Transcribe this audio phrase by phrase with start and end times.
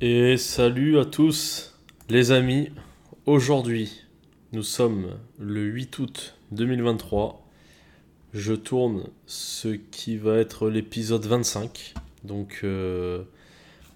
[0.00, 1.72] Et salut à tous
[2.08, 2.70] les amis.
[3.26, 4.02] Aujourd'hui,
[4.52, 7.46] nous sommes le 8 août 2023.
[8.32, 11.94] Je tourne ce qui va être l'épisode 25.
[12.24, 13.22] Donc euh,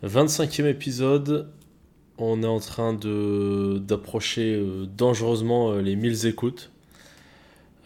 [0.04, 1.50] 25e épisode.
[2.17, 6.71] On est en train de d'approcher euh, dangereusement euh, les 1000 écoutes.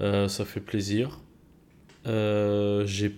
[0.03, 1.19] Euh, ça fait plaisir.
[2.07, 3.15] Euh, J'ai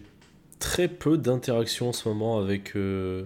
[0.60, 3.24] très peu d'interactions en ce moment avec, euh,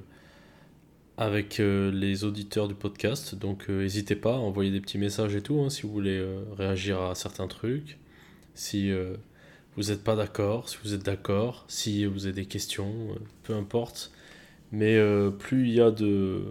[1.19, 3.35] avec euh, les auditeurs du podcast.
[3.35, 6.17] Donc euh, n'hésitez pas à envoyer des petits messages et tout hein, si vous voulez
[6.17, 7.99] euh, réagir à certains trucs.
[8.55, 8.91] Si
[9.77, 13.15] vous n'êtes pas d'accord, si vous êtes d'accord, si vous avez des questions,
[13.45, 14.11] peu importe.
[14.73, 14.99] Mais
[15.39, 16.43] plus il y a de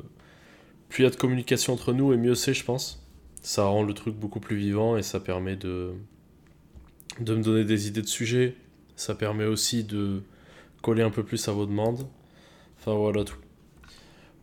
[0.88, 3.06] plus il y a de communication entre nous et mieux c'est, je pense.
[3.42, 5.92] Ça rend le truc beaucoup plus vivant et ça permet de,
[7.20, 8.56] de me donner des idées de sujets.
[8.96, 10.24] Ça permet aussi de
[10.82, 12.08] coller un peu plus à vos demandes.
[12.80, 13.38] Enfin voilà tout.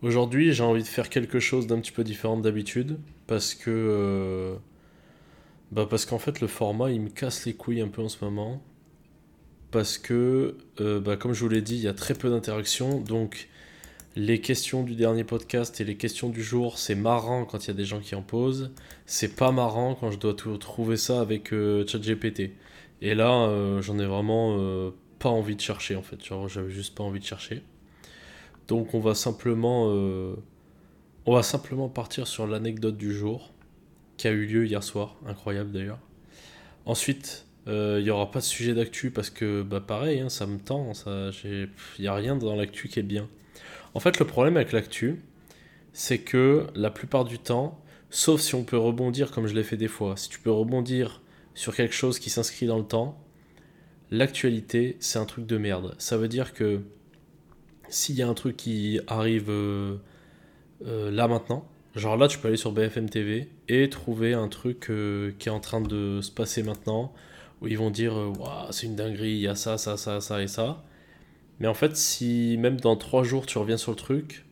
[0.04, 4.54] Aujourd'hui, j'ai envie de faire quelque chose d'un petit peu différent d'habitude parce que euh,
[5.73, 8.23] bah parce qu'en fait le format il me casse les couilles un peu en ce
[8.23, 8.62] moment
[9.70, 13.01] parce que euh, bah, comme je vous l'ai dit, il y a très peu d'interactions
[13.01, 13.48] donc
[14.14, 17.70] les questions du dernier podcast et les questions du jour, c'est marrant quand il y
[17.70, 18.73] a des gens qui en posent,
[19.07, 22.51] c'est pas marrant quand je dois tout trouver ça avec euh, ChatGPT.
[23.01, 27.20] Et là, j'en ai vraiment pas envie de chercher en fait, j'avais juste pas envie
[27.20, 27.62] de chercher.
[28.68, 30.34] Donc on va simplement, euh,
[31.26, 33.52] on va simplement partir sur l'anecdote du jour
[34.16, 35.98] qui a eu lieu hier soir, incroyable d'ailleurs.
[36.87, 40.46] Ensuite, euh, il y aura pas de sujet d'actu parce que bah pareil, hein, ça
[40.46, 40.92] me tend,
[41.45, 43.29] il y a rien dans l'actu qui est bien.
[43.95, 45.23] En fait, le problème avec l'actu,
[45.92, 49.76] c'est que la plupart du temps, sauf si on peut rebondir comme je l'ai fait
[49.76, 51.23] des fois, si tu peux rebondir
[51.54, 53.18] sur quelque chose qui s'inscrit dans le temps,
[54.10, 55.95] l'actualité, c'est un truc de merde.
[55.98, 56.80] Ça veut dire que
[57.88, 59.96] s'il y a un truc qui arrive euh,
[60.87, 64.91] euh, là maintenant, genre là tu peux aller sur BFM TV et trouver un truc
[64.91, 67.12] euh, qui est en train de se passer maintenant,
[67.60, 68.14] où ils vont dire
[68.70, 70.84] c'est une dinguerie, il y a ça, ça, ça, ça et ça.
[71.60, 74.44] Mais en fait, si même dans trois jours tu reviens sur le truc,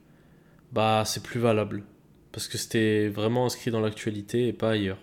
[0.72, 1.84] bah c'est plus valable.
[2.32, 4.98] Parce que c'était vraiment inscrit dans l'actualité et pas ailleurs.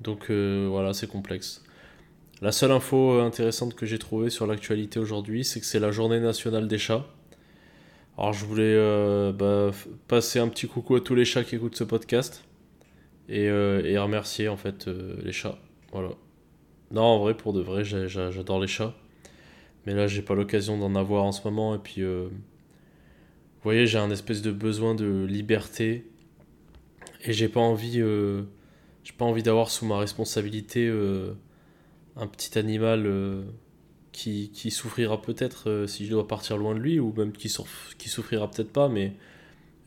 [0.00, 1.64] Donc voilà, c'est complexe.
[2.42, 6.20] La seule info intéressante que j'ai trouvée sur l'actualité aujourd'hui, c'est que c'est la journée
[6.20, 7.06] nationale des chats.
[8.18, 9.72] Alors je voulais euh, bah,
[10.08, 12.44] passer un petit coucou à tous les chats qui écoutent ce podcast
[13.28, 15.58] et, euh, remercier en fait euh, les chats.
[15.92, 16.10] Voilà.
[16.90, 18.94] Non, en vrai, pour de vrai, j'adore les chats.
[19.84, 21.74] Mais là, j'ai pas l'occasion d'en avoir en ce moment.
[21.74, 22.30] Et puis, vous
[23.62, 26.06] voyez, j'ai un espèce de besoin de liberté
[27.24, 28.00] et j'ai pas envie,
[29.04, 30.88] j'ai pas envie d'avoir sous ma responsabilité
[32.16, 33.44] un petit animal
[34.16, 37.54] qui, qui souffrira peut-être euh, si je dois partir loin de lui, ou même qui,
[37.98, 39.12] qui souffrira peut-être pas, mais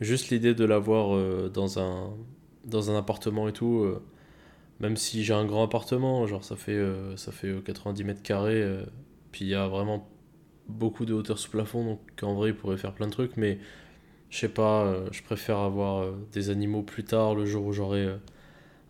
[0.01, 2.13] juste l'idée de l'avoir euh, dans un,
[2.63, 4.03] dans un appartement et tout, euh,
[4.79, 6.79] même si j'ai un grand appartement, genre ça fait,
[7.15, 8.63] ça fait euh, 90 mètres carrés,
[9.31, 10.07] puis il y a vraiment
[10.67, 13.57] beaucoup de hauteur sous plafond, donc en vrai il pourrait faire plein de trucs, mais
[14.29, 18.07] je sais pas, je préfère avoir des animaux plus tard, le jour où j'aurai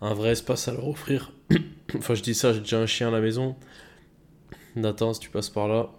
[0.02, 1.32] un vrai espace à leur offrir.
[1.96, 3.56] enfin je dis ça, j'ai déjà un chien à la maison.
[4.75, 5.90] Nathan, si tu passes par là,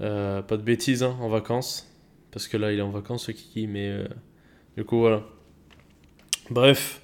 [0.00, 1.90] euh, pas de bêtises hein, en vacances.
[2.30, 4.08] Parce que là, il est en vacances, ce Kiki, mais euh,
[4.76, 5.24] du coup, voilà.
[6.50, 7.00] Bref.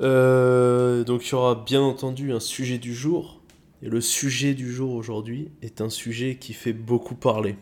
[0.00, 3.40] Euh, donc, il y aura bien entendu un sujet du jour.
[3.82, 7.56] Et le sujet du jour aujourd'hui est un sujet qui fait beaucoup parler.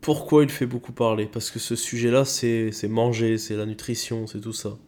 [0.00, 1.26] Pourquoi il fait beaucoup parler?
[1.26, 4.78] Parce que ce sujet-là, c'est c'est manger, c'est la nutrition, c'est tout ça.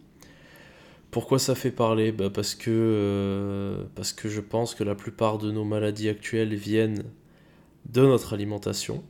[1.11, 2.13] Pourquoi ça fait parler?
[2.13, 6.55] Bah parce que, euh, parce que je pense que la plupart de nos maladies actuelles
[6.55, 7.05] viennent
[7.87, 9.03] de notre alimentation.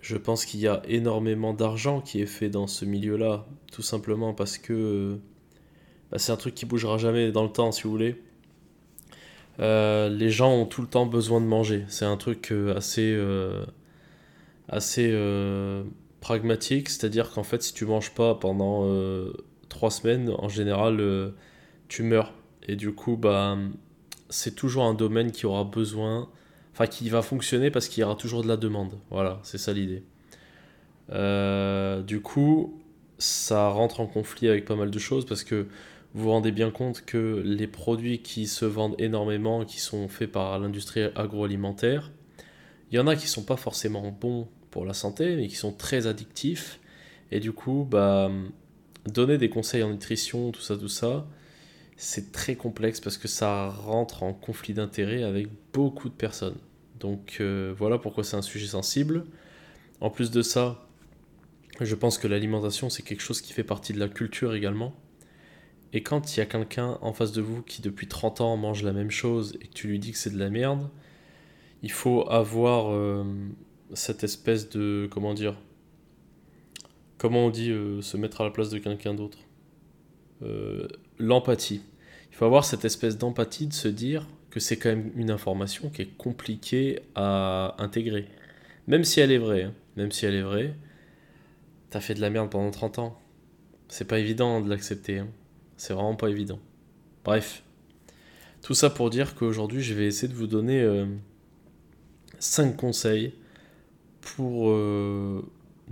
[0.00, 4.32] Je pense qu'il y a énormément d'argent qui est fait dans ce milieu-là, tout simplement
[4.32, 5.16] parce que euh,
[6.10, 8.22] bah, c'est un truc qui bougera jamais dans le temps, si vous voulez.
[9.60, 11.84] Euh, les gens ont tout le temps besoin de manger.
[11.88, 13.14] C'est un truc assez,
[14.68, 15.14] assez
[16.20, 18.86] pragmatique, c'est-à-dire qu'en fait, si tu manges pas pendant
[19.72, 21.30] trois semaines, en général, euh,
[21.88, 22.32] tu meurs.
[22.68, 23.58] Et du coup, bah,
[24.28, 26.28] c'est toujours un domaine qui aura besoin,
[26.72, 28.92] enfin, qui va fonctionner parce qu'il y aura toujours de la demande.
[29.10, 30.02] Voilà, c'est ça l'idée.
[31.10, 32.80] Euh, du coup,
[33.18, 35.66] ça rentre en conflit avec pas mal de choses parce que
[36.14, 40.30] vous vous rendez bien compte que les produits qui se vendent énormément, qui sont faits
[40.30, 42.10] par l'industrie agroalimentaire,
[42.90, 45.72] il y en a qui sont pas forcément bons pour la santé, mais qui sont
[45.72, 46.78] très addictifs.
[47.30, 48.30] Et du coup, bah,
[49.06, 51.26] donner des conseils en nutrition, tout ça, tout ça,
[51.96, 56.56] c'est très complexe parce que ça rentre en conflit d'intérêts avec beaucoup de personnes.
[57.00, 59.24] Donc euh, voilà pourquoi c'est un sujet sensible.
[60.00, 60.86] En plus de ça,
[61.80, 64.94] Je pense que l'alimentation, c'est quelque chose qui fait partie de la culture également.
[65.92, 68.82] Et quand il y a quelqu'un en face de vous qui depuis 30 ans mange
[68.82, 70.90] la même chose et que tu lui dis que c'est de la merde,
[71.82, 73.24] il faut avoir euh,
[73.94, 75.08] cette espèce de...
[75.10, 75.56] Comment dire
[77.22, 79.38] Comment on dit euh, se mettre à la place de quelqu'un d'autre?
[80.42, 80.88] Euh,
[81.20, 81.80] L'empathie.
[82.32, 85.88] Il faut avoir cette espèce d'empathie de se dire que c'est quand même une information
[85.88, 88.26] qui est compliquée à intégrer.
[88.88, 89.62] Même si elle est vraie.
[89.62, 89.74] Hein.
[89.96, 90.74] Même si elle est vraie,
[91.90, 93.22] t'as fait de la merde pendant 30 ans.
[93.86, 95.20] C'est pas évident de l'accepter.
[95.20, 95.28] Hein.
[95.76, 96.58] C'est vraiment pas évident.
[97.24, 97.62] Bref.
[98.62, 100.84] Tout ça pour dire qu'aujourd'hui, je vais essayer de vous donner
[102.40, 103.32] 5 euh, conseils
[104.20, 104.72] pour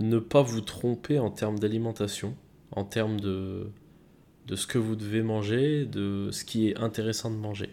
[0.01, 2.35] ne pas vous tromper en termes d'alimentation,
[2.71, 3.67] en termes de,
[4.53, 7.69] ce que vous devez manger, de ce qui est intéressant de manger.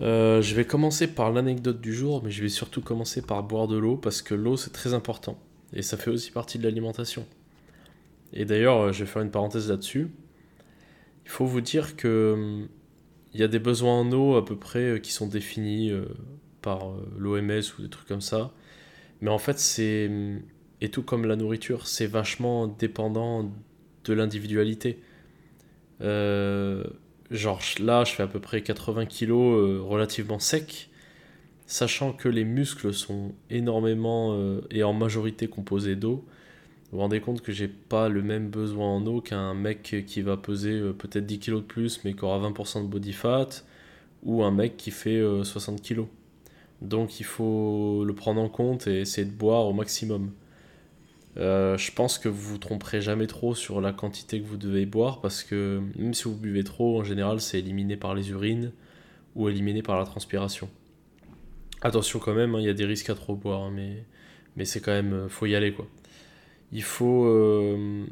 [0.00, 3.68] Euh, je vais commencer par l'anecdote du jour, mais je vais surtout commencer par boire
[3.68, 5.38] de l'eau parce que l'eau c'est très important
[5.72, 7.26] et ça fait aussi partie de l'alimentation.
[8.32, 10.10] Et d'ailleurs, je vais faire une parenthèse là-dessus.
[11.24, 12.68] Il faut vous dire que hum,
[13.34, 16.04] il y a des besoins en eau à peu près euh, qui sont définis euh,
[16.60, 18.52] par euh, l'OMS ou des trucs comme ça.
[19.20, 20.42] Mais en fait, c'est hum,
[20.82, 23.50] et tout comme la nourriture, c'est vachement dépendant
[24.04, 24.98] de l'individualité.
[26.00, 30.90] genre là, je fais à peu près 80 kilos relativement sec,
[31.66, 34.36] sachant que les muscles sont énormément
[34.70, 36.24] et en majorité composés d'eau.
[36.92, 40.20] Vous vous rendez compte que j'ai pas le même besoin en eau qu'un mec qui
[40.20, 43.48] va peser euh, peut-être 10 kg de plus mais qui aura 20% de body fat
[44.24, 46.06] ou un mec qui fait 60 euh, kg.
[46.82, 50.32] Donc il faut le prendre en compte et essayer de boire au maximum.
[51.38, 54.84] Euh, je pense que vous vous tromperez jamais trop sur la quantité que vous devez
[54.84, 58.72] boire parce que même si vous buvez trop, en général, c'est éliminé par les urines
[59.34, 60.68] ou éliminé par la transpiration.
[61.80, 64.04] Attention quand même, hein, il y a des risques à trop boire, hein, mais,
[64.56, 65.86] mais c'est quand même, faut y aller quoi.
[66.72, 67.26] Il faut.
[67.26, 68.04] Euh,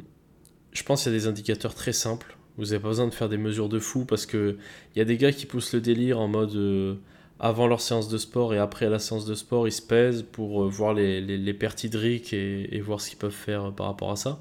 [0.72, 2.36] je pense qu'il y a des indicateurs très simples.
[2.58, 4.58] Vous n'avez pas besoin de faire des mesures de fou parce qu'il
[4.94, 6.96] y a des gars qui poussent le délire en mode euh,
[7.40, 10.62] avant leur séance de sport et après la séance de sport, ils se pèsent pour
[10.62, 14.16] euh, voir les, les, pertes hydriques et, voir ce qu'ils peuvent faire par rapport à
[14.16, 14.40] ça.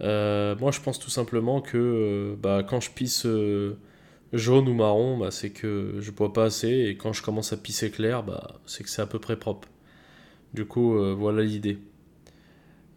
[0.00, 3.26] moi, je pense tout simplement que bah, quand je pisse
[4.32, 7.56] jaune ou marron, bah, c'est que je bois pas assez et quand je commence à
[7.56, 9.68] pisser clair, bah, c'est que c'est à peu près propre.
[10.54, 11.78] Du coup, voilà l'idée.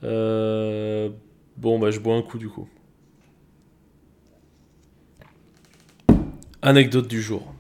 [0.04, 1.10] Euh,
[1.58, 2.68] bon, je bois un coup du coup.
[6.62, 7.53] Anecdote du jour.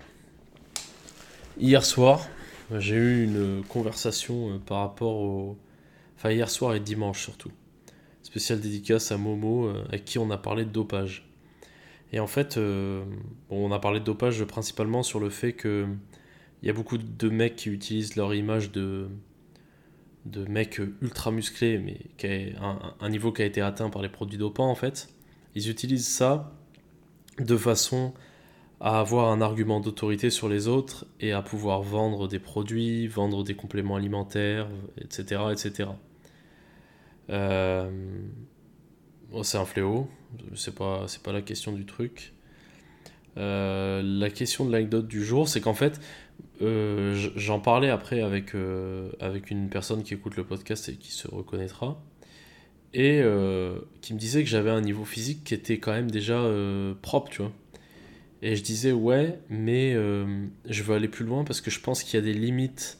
[1.59, 2.27] Hier soir,
[2.71, 5.57] j'ai eu une conversation euh, par rapport au.
[6.15, 7.51] Enfin, hier soir et dimanche surtout.
[8.23, 11.29] Spécial dédicace à Momo, euh, avec qui on a parlé de dopage.
[12.11, 12.59] Et en fait,
[13.49, 15.87] on a parlé de dopage principalement sur le fait que
[16.61, 19.09] il y a beaucoup de mecs qui utilisent leur image de,
[20.25, 24.09] de mecs ultra musclés, mais qui a un, niveau qui a été atteint par les
[24.09, 25.09] produits dopants en fait.
[25.55, 26.53] Ils utilisent ça
[27.39, 28.13] de façon
[28.83, 33.45] à avoir un argument d'autorité sur les autres et à pouvoir vendre des produits, vendre
[33.45, 34.67] des compléments alimentaires,
[34.99, 35.41] etc.
[35.53, 35.89] etc.
[37.29, 37.89] Euh,
[39.41, 40.09] c'est un fléau,
[40.53, 42.33] c'est pas, pas la question du truc.
[43.37, 46.01] Euh, la question de l'anecdote du jour, c'est qu'en fait,
[46.61, 48.51] euh, j'en parlais après avec,
[49.21, 52.03] avec une personne qui écoute le podcast et qui se reconnaîtra,
[52.93, 53.23] et
[54.01, 56.45] qui me disait que j'avais un niveau physique qui était quand même déjà
[57.01, 57.53] propre, tu vois.
[58.43, 62.19] Et je disais, ouais, mais je veux aller plus loin parce que je pense qu'il
[62.19, 62.99] y a des limites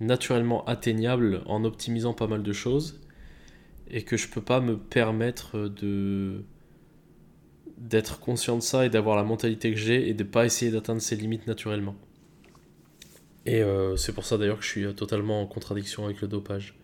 [0.00, 3.00] naturellement atteignables en optimisant pas mal de choses,
[3.90, 6.44] et que je peux pas me permettre de
[7.78, 11.02] d'être conscient de ça et d'avoir la mentalité que j'ai et de pas essayer d'atteindre
[11.02, 11.94] ces limites naturellement.
[13.44, 16.78] Et euh, c'est pour ça d'ailleurs que je suis totalement en contradiction avec le dopage.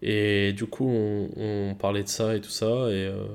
[0.00, 2.66] Et du coup, on, parlait de ça et tout ça.
[2.66, 3.26] Et, euh,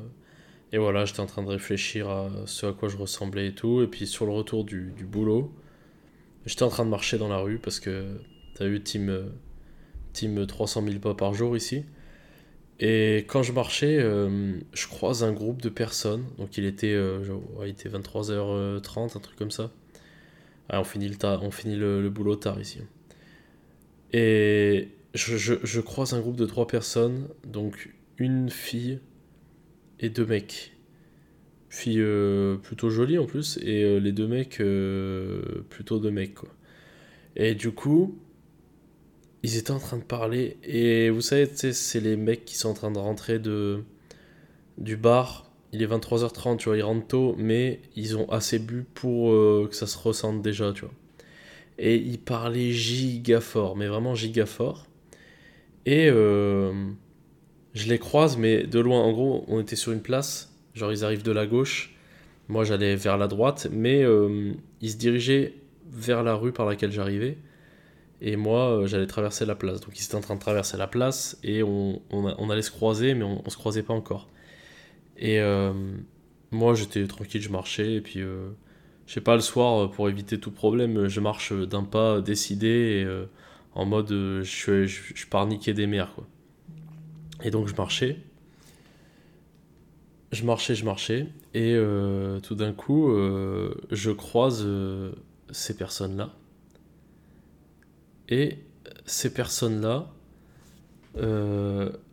[0.71, 3.81] et voilà, j'étais en train de réfléchir à ce à quoi je ressemblais et tout.
[3.81, 5.51] Et puis sur le retour du, du boulot,
[6.45, 8.19] j'étais en train de marcher dans la rue parce que
[8.55, 9.31] t'as eu team,
[10.13, 11.85] team 300 000 pas par jour ici.
[12.79, 16.25] Et quand je marchais, euh, je croise un groupe de personnes.
[16.37, 19.71] Donc il était, il était 23h30, un truc comme ça.
[20.69, 22.79] Ah, on finit, le, on finit le, boulot tard ici.
[24.11, 28.99] Et je, croise un groupe de trois personnes, donc une fille
[29.99, 30.73] et deux mecs.
[31.69, 36.35] Fille euh, plutôt jolie en plus, et euh, les deux mecs euh, plutôt deux mecs
[36.35, 36.49] quoi.
[37.35, 38.17] Et du coup,
[39.43, 42.73] ils étaient en train de parler, et vous savez, c'est les mecs qui sont en
[42.73, 43.83] train de rentrer de,
[44.77, 48.85] du bar il est 23h30, tu vois, ils rentrent tôt, mais ils ont assez bu
[48.93, 49.31] pour
[49.67, 50.93] que ça se ressente déjà, tu vois.
[51.77, 54.87] Et ils parlaient giga fort, mais vraiment giga fort.
[55.85, 56.09] Et
[57.77, 59.01] je les croise, mais de loin.
[59.01, 61.95] En gros, on était sur une place, genre ils arrivent de la gauche,
[62.47, 65.53] moi j'allais vers la droite, mais euh, ils se dirigeaient
[65.91, 67.37] vers la rue par laquelle j'arrivais,
[68.21, 69.79] et moi euh, j'allais traverser la place.
[69.81, 72.01] Donc ils étaient en train de traverser la place, et on,
[72.49, 74.27] allait se croiser, mais on, on, se croisait pas encore.
[75.17, 75.73] Et euh,
[76.51, 80.51] moi j'étais tranquille, je marchais, et puis je sais pas, le soir, pour éviter tout
[80.51, 83.07] problème, je marche d'un pas décidé,
[83.75, 86.25] en mode je, je, je pars niquer des mers, quoi.
[87.43, 88.17] Et donc je marchais.
[90.31, 91.27] Je marchais, je marchais.
[91.53, 95.13] Et euh, tout d'un coup, euh, je croise euh,
[95.51, 96.33] ces personnes-là.
[98.29, 98.57] Et
[99.05, 100.13] ces personnes-là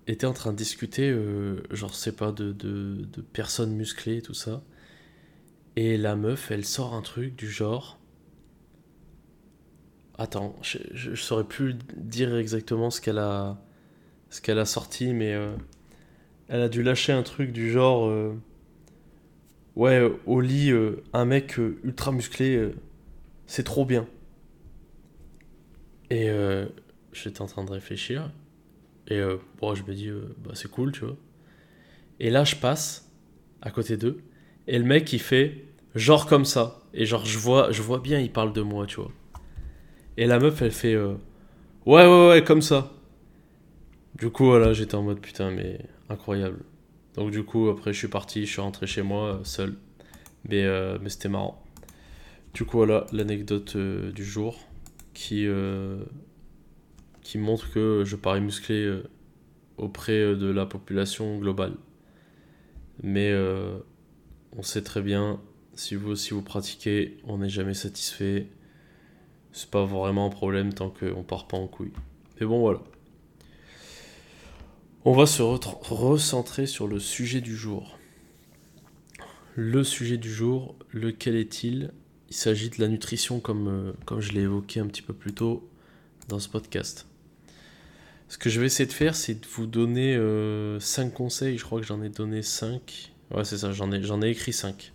[0.07, 1.15] étaient en train de discuter,
[1.71, 4.63] genre, sais pas, de, de, de personnes musclées et tout ça.
[5.77, 7.99] Et la meuf, elle sort un truc du genre.
[10.17, 13.61] Attends, je, je, saurais plus dire exactement ce qu'elle a
[14.35, 15.55] ce qu'elle a sorti, mais euh,
[16.49, 18.35] elle a dû lâcher un truc du genre euh,
[19.77, 22.73] ouais au lit euh, un mec ultra musclé
[23.47, 24.09] c'est trop bien.
[26.11, 26.29] Et
[27.13, 28.31] j'étais en train de réfléchir
[29.07, 31.17] et je me dis bah c'est cool tu vois.
[32.19, 33.09] Et là je passe
[33.63, 34.19] à côté d'eux
[34.67, 35.65] et le mec il fait
[35.95, 36.83] genre comme ça.
[36.93, 39.13] Et genre je vois je vois bien il parle de moi tu vois.
[40.17, 41.15] Et la meuf elle fait ouais
[41.87, 42.94] ouais ouais comme ça
[44.17, 46.61] du coup, voilà, j'étais en mode putain, mais incroyable.
[47.15, 49.77] Donc, du coup, après, je suis parti, je suis rentré chez moi euh, seul.
[50.49, 51.63] Mais, euh, mais c'était marrant.
[52.55, 54.59] Du coup, voilà l'anecdote euh, du jour
[55.15, 55.47] qui,
[57.23, 59.01] qui montre que je parais musclé
[59.77, 61.75] auprès de la population globale.
[63.03, 63.33] Mais
[64.57, 65.41] on sait très bien,
[65.75, 68.49] si vous si vous pratiquez, on n'est jamais satisfait.
[69.53, 71.93] C'est pas vraiment un problème tant qu'on part pas en couille.
[72.41, 72.81] Mais bon, voilà.
[75.07, 77.99] On va se recentrer sur le sujet du jour.
[79.55, 81.93] Le sujet du jour, lequel est-il?
[82.31, 85.35] Il s'agit de la nutrition comme, euh, comme je l'ai évoqué un petit peu plus
[85.35, 85.69] tôt
[86.29, 87.07] dans ce podcast.
[88.29, 91.59] Ce que je vais essayer de faire, c'est de vous donner 5 euh, conseils.
[91.59, 93.13] Je crois que j'en ai donné 5.
[93.31, 94.91] Ouais, c'est ça, j'en ai, j'en ai écrit 5.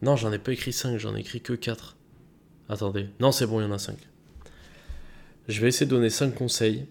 [0.00, 1.96] Non, j'en ai pas écrit 5, j'en ai écrit que 4.
[2.68, 3.08] Attendez.
[3.18, 3.96] Non, c'est bon, il y en a 5.
[5.48, 6.86] Je vais essayer de donner 5 conseils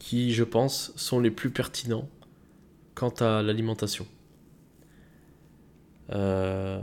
[0.00, 2.08] qui, je pense, sont les plus pertinents
[2.96, 4.06] quant à l'alimentation.
[6.10, 6.82] Euh,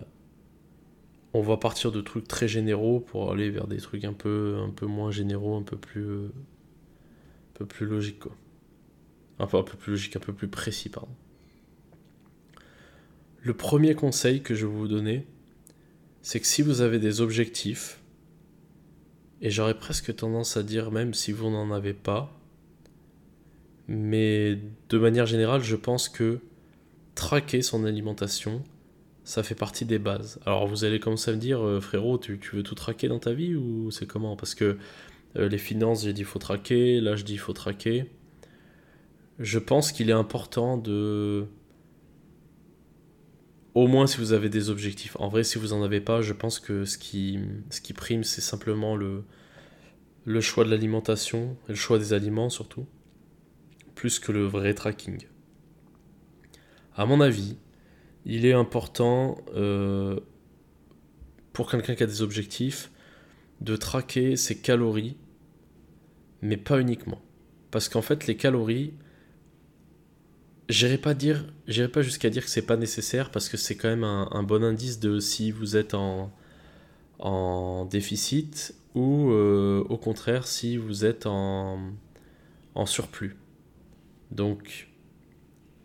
[1.33, 5.12] on va partir de trucs très généraux pour aller vers des trucs un peu, moins
[5.12, 6.29] généraux, un peu plus, un
[7.55, 8.19] peu plus logiques.
[8.19, 8.36] Quoi.
[9.39, 11.13] Enfin, un peu plus logique, un peu plus précis, pardon.
[13.41, 15.25] Le premier conseil que je vais vous donner,
[16.21, 18.00] c'est que si vous avez des objectifs,
[19.41, 22.37] et j'aurais presque tendance à dire même si vous n'en avez pas,
[23.88, 26.39] mais de manière générale, je pense que
[27.15, 28.63] traquer son alimentation,
[29.24, 30.39] ça fait partie des bases.
[30.46, 33.34] Alors vous allez commencer à me dire, euh, frérot, tu, veux tout traquer dans ta
[33.34, 34.36] vie ou c'est comment?
[34.36, 34.77] Parce que
[35.38, 38.12] euh, les finances, j'ai dit faut traquer, là je dis faut traquer.
[39.39, 41.46] Je pense qu'il est important de...
[43.75, 45.15] Au moins si vous avez des objectifs.
[45.20, 47.39] En vrai, si vous n'en avez pas, je pense que ce qui,
[47.70, 49.24] ce qui prime, c'est simplement le,
[50.25, 52.88] le choix de l'alimentation, le choix des aliments surtout
[53.97, 55.25] plus que le vrai tracking.
[56.95, 57.57] À mon avis,
[58.25, 60.19] il est important euh,
[61.51, 62.91] pour quelqu'un qui a des objectifs
[63.59, 65.17] de traquer ses calories,
[66.43, 67.19] mais pas uniquement.
[67.71, 68.93] Parce qu'en fait, les calories,
[70.69, 74.43] j'irai pas pas jusqu'à dire que c'est pas nécessaire parce que c'est quand même un,
[74.43, 76.31] bon indice de si vous êtes en,
[77.89, 81.79] déficit ou euh, au contraire si vous êtes en
[82.85, 83.37] surplus.
[84.31, 84.88] Donc,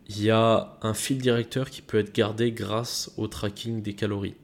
[0.08, 4.34] il y a un fil directeur qui peut être gardé grâce au tracking des calories.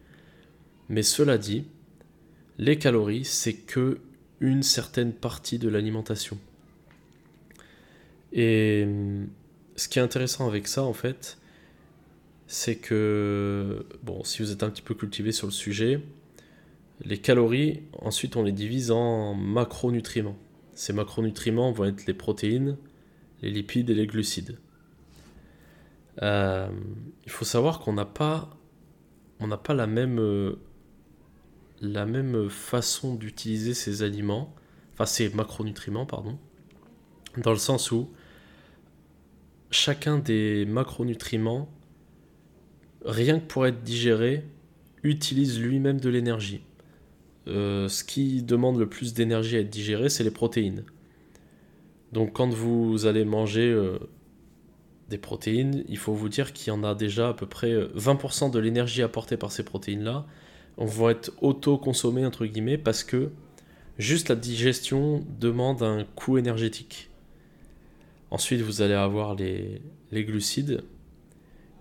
[0.88, 1.64] Mais cela dit,
[2.58, 4.00] les calories, c'est que
[4.40, 6.38] une certaine partie de l'alimentation.
[8.32, 8.86] Et
[9.76, 11.38] ce qui est intéressant avec ça, en fait,
[12.46, 16.00] c'est que, bon, si vous êtes un petit peu cultivé sur le sujet,
[17.04, 20.36] les calories, ensuite, on les divise en macronutriments.
[20.74, 22.76] Ces macronutriments vont être les protéines,
[23.42, 24.58] les lipides et les glucides.
[26.22, 26.68] Euh,
[27.24, 28.56] il faut savoir qu'on n'a pas,
[29.40, 30.56] euh,
[31.80, 34.54] la même façon d'utiliser ces aliments,
[34.94, 36.38] enfin ces macronutriments, pardon,
[37.36, 38.10] dans le sens où
[39.70, 41.70] chacun des macronutriments,
[43.04, 44.44] rien que pour être digéré,
[45.02, 46.62] utilise lui-même de l'énergie.
[47.46, 50.84] Euh, ce qui demande le plus d'énergie à être digéré, c'est les protéines.
[52.12, 53.98] Donc quand vous allez manger, euh,
[55.08, 58.50] des protéines, il faut vous dire qu'il y en a déjà à peu près 20%
[58.50, 60.26] de l'énergie apportée par ces protéines-là
[60.76, 63.30] vont être auto-consommées, entre guillemets, parce que
[63.98, 67.10] juste la digestion demande un coût énergétique.
[68.30, 69.80] Ensuite, vous allez avoir les,
[70.12, 70.82] glucides.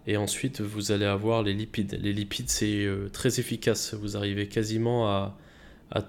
[0.08, 2.00] Et ensuite, vous allez avoir les lipides.
[2.02, 3.94] Les lipides, c'est euh, très efficace.
[3.94, 5.38] Vous arrivez quasiment à,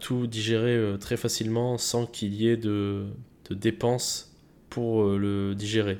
[0.00, 3.06] tout digérer euh, très facilement sans qu'il y ait de,
[3.48, 4.36] de dépenses
[4.70, 5.98] pour euh, le digérer.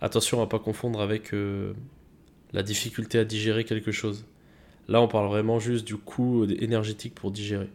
[0.00, 1.32] Attention à ne pas confondre avec
[2.52, 4.26] la difficulté à digérer quelque chose.
[4.88, 7.70] Là, on parle vraiment juste du coût énergétique pour digérer.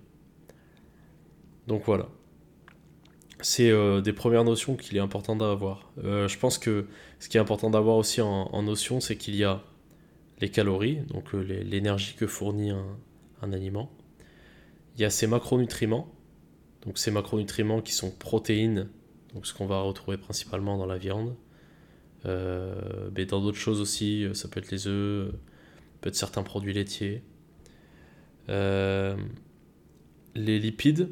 [1.68, 2.08] Donc voilà
[3.42, 5.92] c'est euh, des premières notions qu'il est important d'avoir.
[6.04, 6.86] Euh, je pense que
[7.20, 9.62] ce qui est important d'avoir aussi en, notion, c'est qu'il y a
[10.40, 13.92] les calories, donc euh, l'énergie que fournit un, aliment.
[14.96, 16.08] Il y a ses macronutriments,
[16.86, 18.90] donc ces macronutriments qui sont protéines,
[19.34, 21.36] donc ce qu'on va retrouver principalement dans la viande.
[22.26, 25.32] mais dans d'autres choses aussi, ça peut être les œufs,
[26.02, 27.24] peut être certains produits laitiers.
[28.48, 29.16] les
[30.36, 31.10] lipides,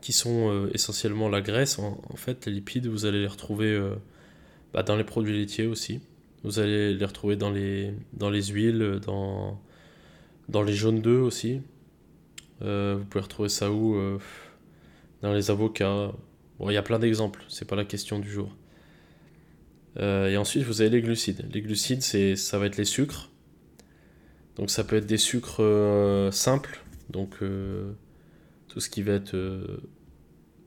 [0.00, 1.78] qui sont euh, essentiellement la graisse.
[1.78, 3.94] En, fait, les lipides, vous allez les retrouver euh,
[4.72, 6.00] bah, dans les produits laitiers aussi.
[6.42, 9.60] Vous allez les retrouver dans les, dans les huiles, dans,
[10.48, 11.60] dans les jaunes d'œufs aussi.
[12.62, 13.96] Euh, vous pouvez retrouver ça où
[15.22, 16.12] Dans les avocats.
[16.58, 18.54] Bon, il y a plein d'exemples, c'est pas la question du jour.
[19.98, 21.46] et ensuite, vous avez les glucides.
[21.52, 23.30] Les glucides, c'est, ça va être les sucres.
[24.56, 25.62] Donc ça peut être des sucres
[26.32, 27.38] simples, donc
[28.70, 29.82] tout ce qui va être euh,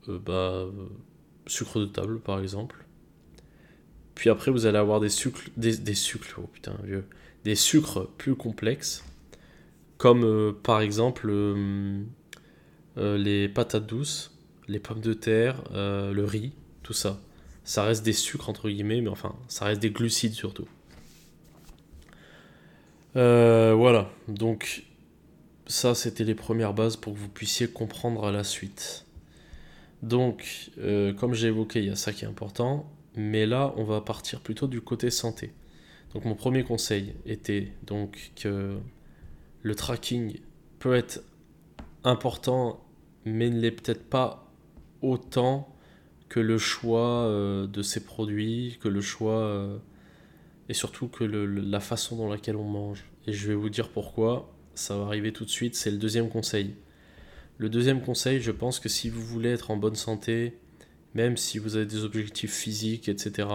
[0.08, 0.66] euh, bah,
[1.46, 2.84] sucre de table par exemple.
[4.14, 7.06] Puis après vous allez avoir des sucres, des, sucres, oh putain vieux,
[7.44, 9.04] des sucres plus complexes,
[10.04, 11.32] comme euh, par exemple
[12.96, 14.36] les patates douces,
[14.68, 17.18] les pommes de terre, le riz, tout ça.
[17.64, 20.68] Ça reste des sucres entre guillemets, mais enfin ça reste des glucides surtout.
[23.14, 24.84] voilà, donc
[25.66, 29.06] ça, c'était les premières bases pour que vous puissiez comprendre la suite.
[30.02, 33.84] Donc, euh, comme j'ai évoqué, il y a ça qui est important, mais là, on
[33.84, 35.52] va partir plutôt du côté santé.
[36.12, 38.76] Donc, mon premier conseil était donc que
[39.64, 40.38] le tracking
[40.78, 41.24] peut être
[42.04, 42.86] important,
[43.24, 44.52] mais ne l'est peut-être pas
[45.00, 45.74] autant
[46.28, 49.78] que le choix euh, de ces produits, que le choix euh,
[50.68, 53.06] et surtout que la façon dans laquelle on mange.
[53.26, 56.28] Et je vais vous dire pourquoi ça va arriver tout de suite, c'est le deuxième
[56.28, 56.74] conseil.
[57.56, 60.58] Le deuxième conseil, je pense que si vous voulez être en bonne santé,
[61.14, 63.48] même si vous avez des objectifs physiques, etc.,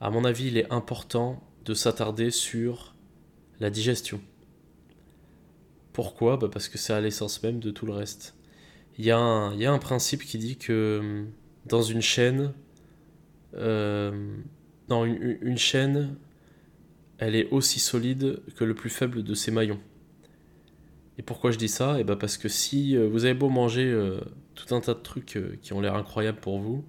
[0.00, 2.94] à mon avis, il est important de s'attarder sur
[3.60, 4.20] la digestion.
[5.96, 8.34] Pourquoi bah Parce que c'est à l'essence même de tout le reste.
[8.98, 11.30] Il y, a un, principe qui dit que hum,
[11.64, 12.52] dans une chaîne,
[13.54, 14.36] euh,
[14.88, 16.18] dans une, une chaîne,
[17.16, 19.80] elle est aussi solide que le plus faible de ses maillons.
[21.16, 21.96] Et pourquoi je dis ça?
[21.98, 24.20] Eh ben parce que si euh, vous avez beau manger euh,
[24.54, 26.84] tout un tas de trucs euh, qui ont l'air incroyables pour vous,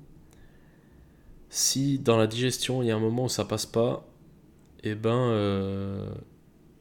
[1.50, 4.06] si dans la digestion il y a un moment où ça passe pas,
[4.84, 6.06] et eh ben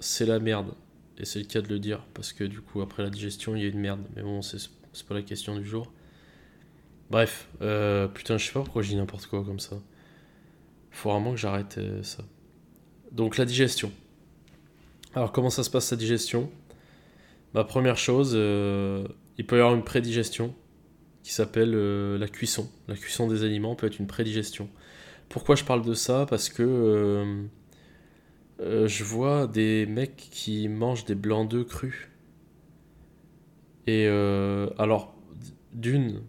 [0.00, 0.74] c'est la merde.
[1.18, 3.62] Et c'est le cas de le dire, parce que du coup après la digestion il
[3.62, 4.02] y a une merde.
[4.14, 4.68] Mais bon, c'est
[5.08, 5.92] pas la question du jour.
[7.10, 7.48] Bref,
[8.14, 9.76] putain, je sais pas pourquoi je dis n'importe quoi comme ça.
[10.90, 12.24] Faut vraiment que j'arrête ça.
[13.12, 13.92] Donc la digestion.
[15.14, 16.50] Alors comment ça se passe la digestion?
[17.54, 20.54] Ma première chose, euh, il peut y avoir une prédigestion
[21.22, 22.70] qui s'appelle euh, la cuisson.
[22.86, 24.68] La cuisson des aliments peut être une prédigestion.
[25.30, 26.26] Pourquoi je parle de ça?
[26.28, 27.46] Parce que
[28.60, 32.08] euh, je vois des mecs qui mangent des blancs d'œufs crus.
[33.86, 34.08] Et
[34.78, 35.14] alors,
[35.72, 36.22] d'une,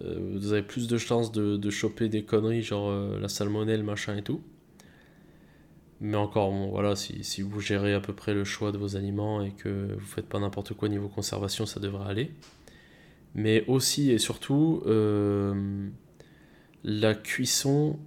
[0.00, 4.22] vous avez plus de chances de, de choper des conneries genre la salmonelle, machin et
[4.22, 4.40] tout.
[6.02, 9.40] Mais encore, voilà, si, si, vous gérez à peu près le choix de vos aliments
[9.40, 12.32] et que vous faites pas n'importe quoi niveau conservation, ça devrait aller.
[13.36, 15.88] Mais aussi et surtout, euh,
[16.82, 18.00] la cuisson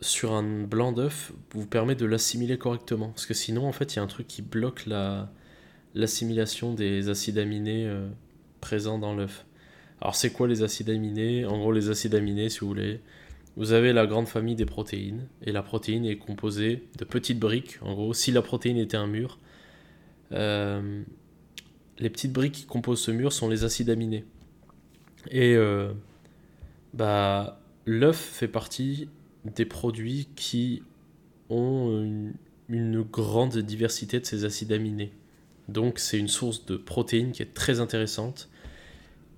[0.00, 3.08] sur un blanc d'œuf vous permet de l'assimiler correctement.
[3.08, 5.32] Parce que sinon, en fait, il y a un truc qui bloque la,
[5.94, 8.08] l'assimilation des acides aminés euh,
[8.60, 9.44] présents dans l'œuf.
[10.00, 11.44] Alors, c'est quoi les acides aminés?
[11.44, 13.00] En gros, les acides aminés, si vous voulez,
[13.56, 17.78] vous avez la grande famille des protéines, et la protéine est composée de petites briques.
[17.82, 19.38] En gros, si la protéine était un mur,
[20.30, 21.02] euh,
[21.98, 24.24] les petites briques qui composent ce mur sont les acides aminés.
[25.32, 25.92] Et euh,
[26.94, 29.08] bah, l'œuf fait partie
[29.54, 30.82] des produits qui
[31.48, 32.02] ont
[32.68, 35.12] une, grande diversité de ces acides aminés.
[35.68, 38.50] Donc c'est une source de protéines qui est très intéressante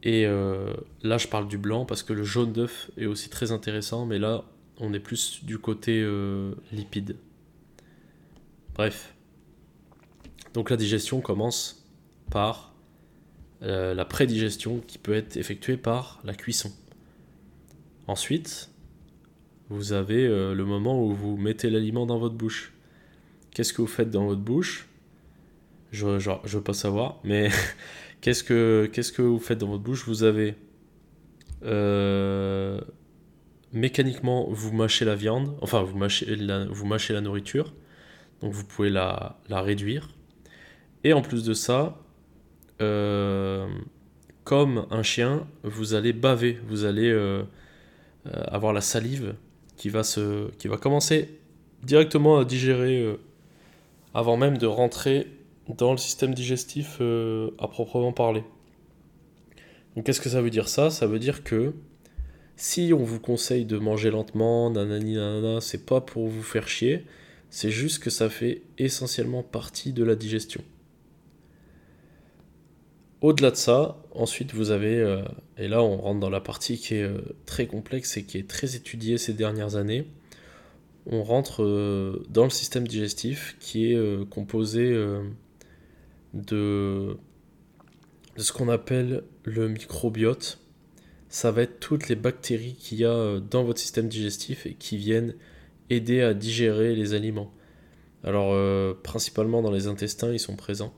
[0.03, 3.53] et euh, là, je parle du blanc parce que le jaune d'œuf est aussi très
[3.53, 4.44] intéressant, mais là,
[4.79, 7.16] on est plus du côté euh, lipide.
[8.75, 9.14] Bref.
[10.55, 11.87] Donc la digestion commence
[12.31, 12.75] par
[13.62, 16.73] euh, la prédigestion qui peut être effectuée par la cuisson.
[18.07, 18.70] Ensuite,
[19.70, 22.72] vous avez euh, le moment où vous mettez l'aliment dans votre bouche.
[23.52, 24.88] Qu'est-ce que vous faites dans votre bouche?
[25.92, 27.50] Je, ne veux pas savoir, mais
[28.20, 30.06] qu'est-ce que vous faites dans votre bouche?
[30.06, 30.56] Vous avez
[31.64, 32.80] euh,
[33.72, 37.72] mécaniquement vous mâchez la viande, enfin vous mâchez la, nourriture,
[38.40, 40.09] donc vous pouvez la, réduire.
[41.04, 41.96] Et en plus de ça,
[42.83, 43.68] euh,
[44.42, 47.12] comme un chien, vous allez baver, vous allez
[48.24, 49.35] avoir la salive
[49.81, 51.40] qui va, se, qui va commencer
[51.85, 53.19] directement à digérer
[54.12, 55.27] avant même de rentrer
[55.69, 57.01] dans le système digestif
[57.59, 58.45] à proprement parler.
[59.97, 60.90] Donc qu'est-ce que ça veut dire ça?
[60.90, 61.73] Ça veut dire que
[62.57, 67.07] si on vous conseille de manger lentement, nanani nanana, c'est pas pour vous faire chier,
[67.49, 70.62] c'est juste que ça fait essentiellement partie de la digestion.
[73.20, 75.22] Au-delà de ça, ensuite vous avez, euh,
[75.59, 78.48] et là on rentre dans la partie qui est euh, très complexe et qui est
[78.48, 80.06] très étudiée ces dernières années,
[81.04, 84.90] on rentre euh, dans le système digestif qui est composé
[86.33, 87.16] de
[88.37, 90.59] ce qu'on appelle le microbiote.
[91.28, 94.96] Ça va être toutes les bactéries qu'il y a dans votre système digestif et qui
[94.96, 95.35] viennent
[95.90, 97.52] aider à digérer les aliments.
[98.24, 98.54] Alors,
[99.02, 100.92] principalement dans les intestins, ils sont présents.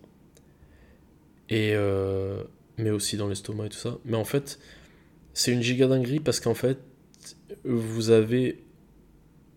[1.49, 2.43] Et, euh,
[2.79, 3.99] mais aussi dans l'estomac et tout ça.
[4.05, 4.59] Mais en fait,
[5.35, 6.79] c'est une giga dinguerie parce qu'en fait,
[7.65, 8.63] vous avez.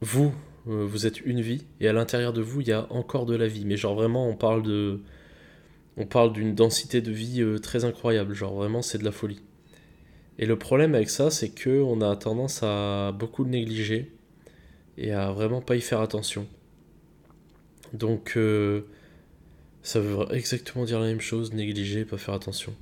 [0.02, 0.34] Vous,
[0.66, 3.48] vous êtes une vie, et à l'intérieur de vous, il y a encore de la
[3.48, 3.66] vie.
[3.66, 5.00] Mais genre, vraiment, on parle de
[5.98, 9.42] on parle d'une densité de vie euh, très incroyable, genre vraiment c'est de la folie.
[10.38, 14.12] Et le problème avec ça, c'est que on a tendance à beaucoup le négliger
[14.98, 16.48] et à vraiment pas y faire attention.
[17.94, 18.82] Donc euh,
[19.86, 22.74] ça veut exactement dire la même chose, négliger, pas faire attention.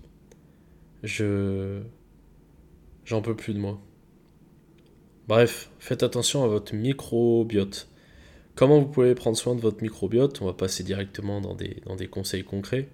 [1.03, 1.81] Je
[3.03, 3.81] j'en peux plus de moi.
[5.27, 7.89] Bref, faites attention à votre microbiote.
[8.55, 10.41] Comment vous pouvez prendre soin de votre microbiote?
[10.41, 12.87] On va passer directement dans des, dans des conseils concrets.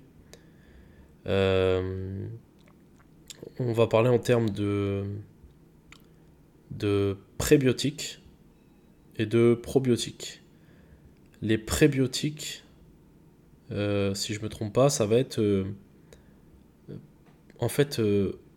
[1.27, 2.25] Euh,
[3.59, 5.03] on va parler en termes de,
[6.71, 8.21] de prébiotiques
[9.17, 10.41] et de probiotiques.
[11.43, 12.63] Les prébiotiques,
[13.71, 15.65] euh, si je me trompe pas, ça va être euh,
[17.59, 18.01] en fait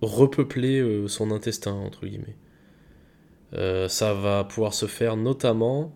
[0.01, 2.37] repeupler son intestin entre guillemets.
[3.89, 5.93] ça va pouvoir se faire notamment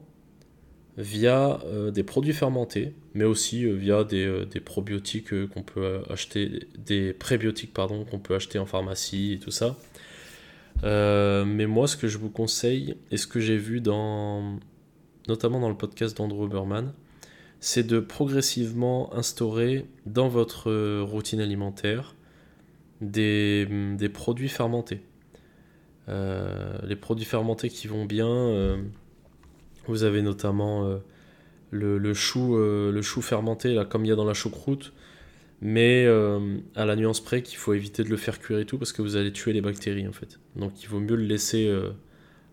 [0.97, 6.69] via euh, des produits fermentés, mais aussi euh, via des, euh, probiotiques qu'on peut acheter,
[6.79, 9.77] des prébiotiques pardon qu'on peut acheter en pharmacie et tout ça.
[10.83, 14.59] mais moi, ce que je vous conseille et ce que j'ai vu dans,
[15.29, 16.93] notamment dans le podcast d'Andrew Berman,
[17.61, 22.15] c'est de progressivement instaurer dans votre routine alimentaire
[23.01, 23.67] des,
[24.13, 25.01] produits fermentés.
[26.09, 28.79] les produits fermentés qui vont bien
[29.89, 30.99] vous avez notamment euh,
[31.71, 34.93] le, chou, euh, le chou fermenté, comme il y a dans la choucroute,
[35.61, 38.79] mais euh, à la nuance près qu'il faut éviter de le faire cuire et tout
[38.79, 40.39] parce que vous allez tuer les bactéries en fait.
[40.55, 41.75] Donc il vaut mieux le laisser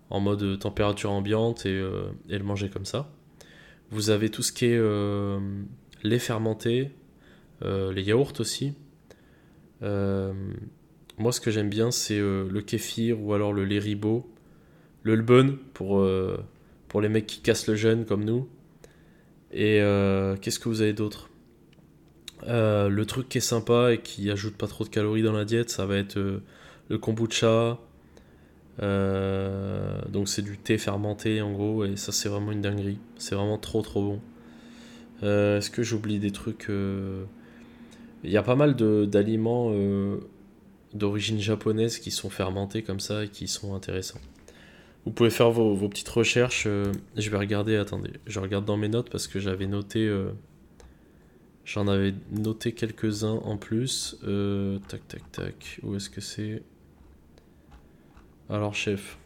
[0.09, 3.11] en mode température ambiante et, le manger comme ça.
[3.93, 4.81] Vous avez tout ce qui est
[6.03, 6.91] lait fermenté,
[7.61, 8.73] les yaourts aussi.
[9.81, 14.29] moi ce que j'aime bien c'est le kéfir ou alors le lait ribot,
[15.03, 16.05] le lbun pour
[16.87, 18.47] pour les mecs qui cassent le jeûne comme nous.
[19.53, 21.29] Et euh, qu'est-ce que vous avez d'autre?
[22.47, 25.45] Euh, Le truc qui est sympa et qui ajoute pas trop de calories dans la
[25.45, 26.43] diète, ça va être euh,
[26.89, 27.79] le kombucha.
[28.79, 32.99] Donc c'est du thé fermenté en gros, et ça c'est vraiment une dinguerie.
[33.17, 34.19] C'est vraiment trop trop bon.
[35.21, 39.71] Est-ce que j'oublie des trucs Il y a pas mal d'aliments
[40.93, 44.19] d'origine japonaise qui sont fermentés comme ça et qui sont intéressants.
[45.05, 46.65] Vous pouvez faire vos, petites recherches.
[46.65, 50.07] Euh, je vais regarder, attendez, je regarde dans mes notes parce que j'avais noté.
[50.07, 50.31] Euh,
[51.65, 54.17] j'en avais noté quelques-uns en plus.
[54.23, 55.79] Euh, tac, tac, tac.
[55.83, 56.63] Où est-ce que c'est?
[58.53, 59.17] Alors, chef.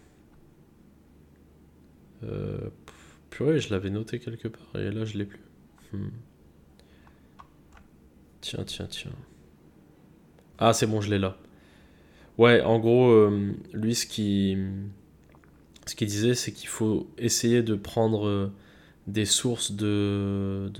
[3.30, 5.42] purée, je l'avais noté quelque part et là, je l'ai plus.
[5.94, 6.10] Hmm.
[8.42, 9.12] Tiens, tiens, tiens.
[10.58, 11.38] Ah, c'est bon, je l'ai là.
[12.40, 13.30] Ouais, en gros,
[13.74, 14.58] lui, ce qui
[15.90, 18.52] ce qu'il disait, c'est qu'il faut essayer de prendre euh,
[19.08, 20.72] des sources de,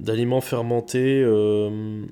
[0.00, 2.04] d'aliments fermentés euh,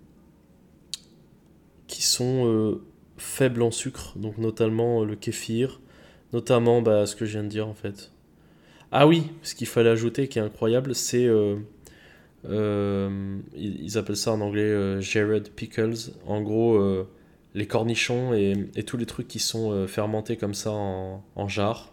[1.87, 2.83] qui sont euh,
[3.21, 5.81] faibles en sucre, donc notamment le kéfir,
[6.33, 8.13] Notamment bah, ce que je viens de dire en fait.
[8.93, 11.25] Ah oui, ce qu'il fallait ajouter qui est incroyable, c'est.
[11.25, 11.57] Euh,
[12.49, 16.13] euh, ils appellent ça en anglais euh, Jared Pickles.
[16.27, 16.81] En gros,
[17.55, 21.93] les cornichons et, tous les trucs qui sont fermentés comme ça en, en jarre.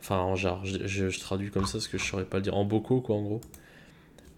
[0.00, 2.56] Enfin, en jarre, je, traduis comme ça parce que je saurais pas le dire.
[2.56, 3.40] En bocaux, quoi, en gros.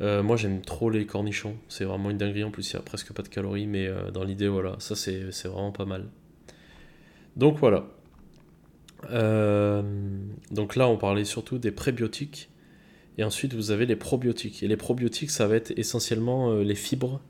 [0.00, 1.56] Moi, j'aime trop les cornichons.
[1.68, 2.44] C'est vraiment une dinguerie.
[2.44, 5.30] En plus, il y a presque pas de calories, mais dans l'idée, voilà, ça c'est
[5.44, 6.08] vraiment pas mal.
[7.36, 7.86] Donc voilà.
[9.10, 9.82] Euh,
[10.50, 12.50] donc là, on parlait surtout des prébiotiques.
[13.18, 14.62] Et ensuite, vous avez les probiotiques.
[14.62, 17.20] Et les probiotiques, ça va être essentiellement euh, les fibres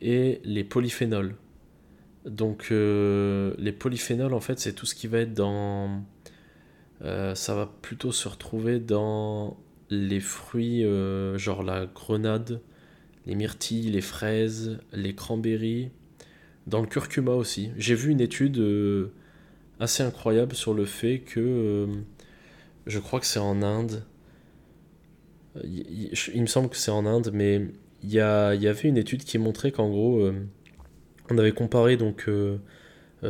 [0.00, 1.36] et les polyphénols.
[2.24, 6.02] Donc euh, les polyphénols, en fait, c'est tout ce qui va être dans...
[7.00, 9.56] ça va plutôt se retrouver dans
[9.90, 10.84] les fruits,
[11.36, 12.60] genre la grenade,
[13.26, 15.90] les myrtilles, les fraises, les cranberries,
[16.66, 17.70] dans le curcuma aussi.
[17.76, 18.58] J'ai vu une étude
[19.80, 21.86] assez incroyable sur le fait que euh,
[22.86, 24.04] je crois que c'est en Inde.
[25.64, 27.62] Il, me semble que c'est en Inde, mais
[28.02, 30.34] il y, a, il y, avait une étude qui montrait qu'en gros, euh,
[31.30, 32.58] on avait comparé donc euh,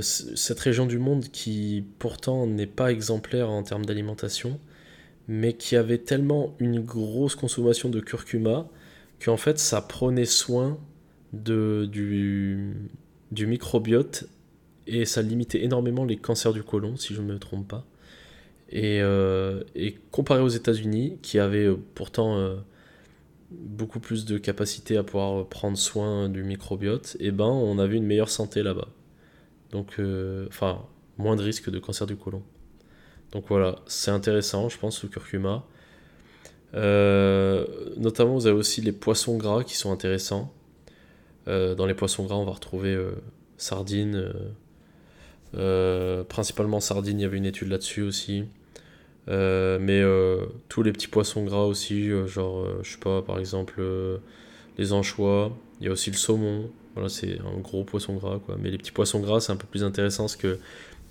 [0.00, 4.58] cette région du monde qui pourtant n'est pas exemplaire en termes d'alimentation,
[5.28, 8.68] mais qui avait tellement une grosse consommation de curcuma
[9.24, 10.78] qu'en fait ça prenait soin
[11.32, 12.74] du,
[13.32, 14.28] microbiote
[14.86, 17.84] et ça limitait énormément les cancers du côlon, si je ne me trompe pas.
[18.70, 19.62] Et, euh,
[20.10, 22.56] comparé aux États-Unis, qui avaient euh, pourtant euh,
[23.50, 28.06] beaucoup plus de capacité à pouvoir prendre soin du microbiote, eh ben on avait une
[28.06, 28.88] meilleure santé là-bas.
[29.72, 30.00] Donc,
[30.48, 30.86] enfin,
[31.18, 32.42] moins de risque de cancer du côlon.
[33.37, 35.62] Donc voilà, c'est intéressant, je pense, le curcuma.
[36.72, 40.53] notamment, vous avez aussi les poissons gras qui sont intéressants.
[41.46, 42.99] dans les poissons gras, on va retrouver
[43.59, 44.33] sardines
[45.55, 48.44] euh, principalement sardines, il y avait une étude là-dessus aussi.
[49.29, 53.83] Euh, mais euh, tous les petits poissons gras aussi, genre, je sais pas, par exemple,
[54.79, 55.57] les anchois.
[55.81, 56.70] Il y a aussi le saumon.
[56.94, 58.40] Voilà, c'est un gros poisson gras.
[58.59, 60.59] Mais les petits poissons gras, c'est un peu plus intéressant parce que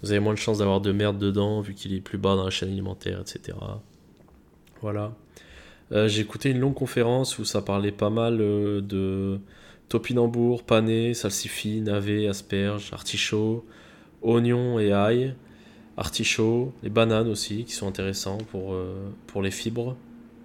[0.06, 2.46] vous avez moins de chances d'avoir de merde dedans, vu qu'il est plus bas dans
[2.46, 3.58] la chaîne alimentaire, etc.
[4.82, 5.14] Voilà.
[5.92, 9.40] j'ai écouté une longue conférence où ça parlait pas mal de
[9.90, 13.66] topinambour, pané, salsifis, navet, asperges, artichaut,
[14.22, 15.36] oignons et ail,
[15.98, 19.96] artichauts, les bananes aussi qui sont intéressants pour, euh, pour les fibres.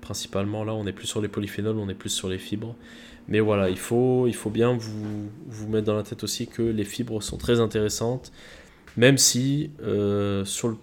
[0.00, 2.74] Principalement là, on est plus sur les polyphénols, on est plus sur les fibres.
[3.28, 6.62] Mais voilà, il faut, il faut bien vous, vous mettre dans la tête aussi que
[6.62, 8.32] les fibres sont très intéressantes,
[8.96, 10.76] même si euh, sur,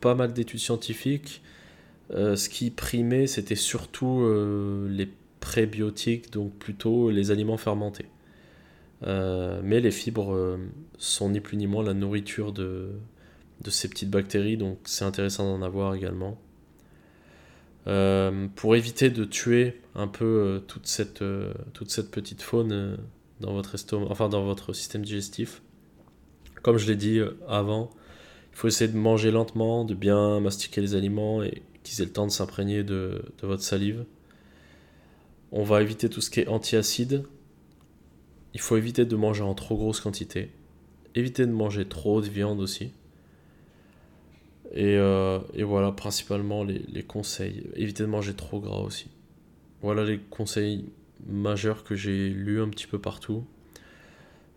[0.00, 1.42] pas mal d'études scientifiques,
[2.12, 4.26] euh, ce qui primait, c'était surtout
[4.88, 5.08] les
[5.40, 8.06] prébiotiques, donc plutôt les aliments fermentés.
[9.06, 10.56] Euh, mais les fibres euh,
[10.98, 12.90] sont ni plus ni moins la nourriture de,
[13.66, 16.38] ces petites bactéries, donc c'est intéressant d'en avoir également.
[17.86, 21.22] Euh, pour éviter de tuer un peu toute, cette,
[21.74, 22.96] toute cette petite faune
[23.40, 25.60] dans votre estomac, enfin dans votre système digestif,
[26.64, 27.90] comme je l'ai dit avant,
[28.52, 32.12] il faut essayer de manger lentement, de bien mastiquer les aliments et qu'ils aient le
[32.12, 34.04] temps de s'imprégner de, de votre salive.
[35.52, 37.24] On va éviter tout ce qui est antiacide,
[38.54, 40.50] il faut éviter de manger en trop grosse quantité.
[41.16, 42.92] Éviter de manger trop de viande aussi.
[44.72, 47.64] Et, euh, voilà, principalement les, conseils.
[47.74, 49.10] Éviter de manger trop gras aussi.
[49.82, 50.86] Voilà les conseils
[51.26, 53.44] majeurs que j'ai lus un petit peu partout.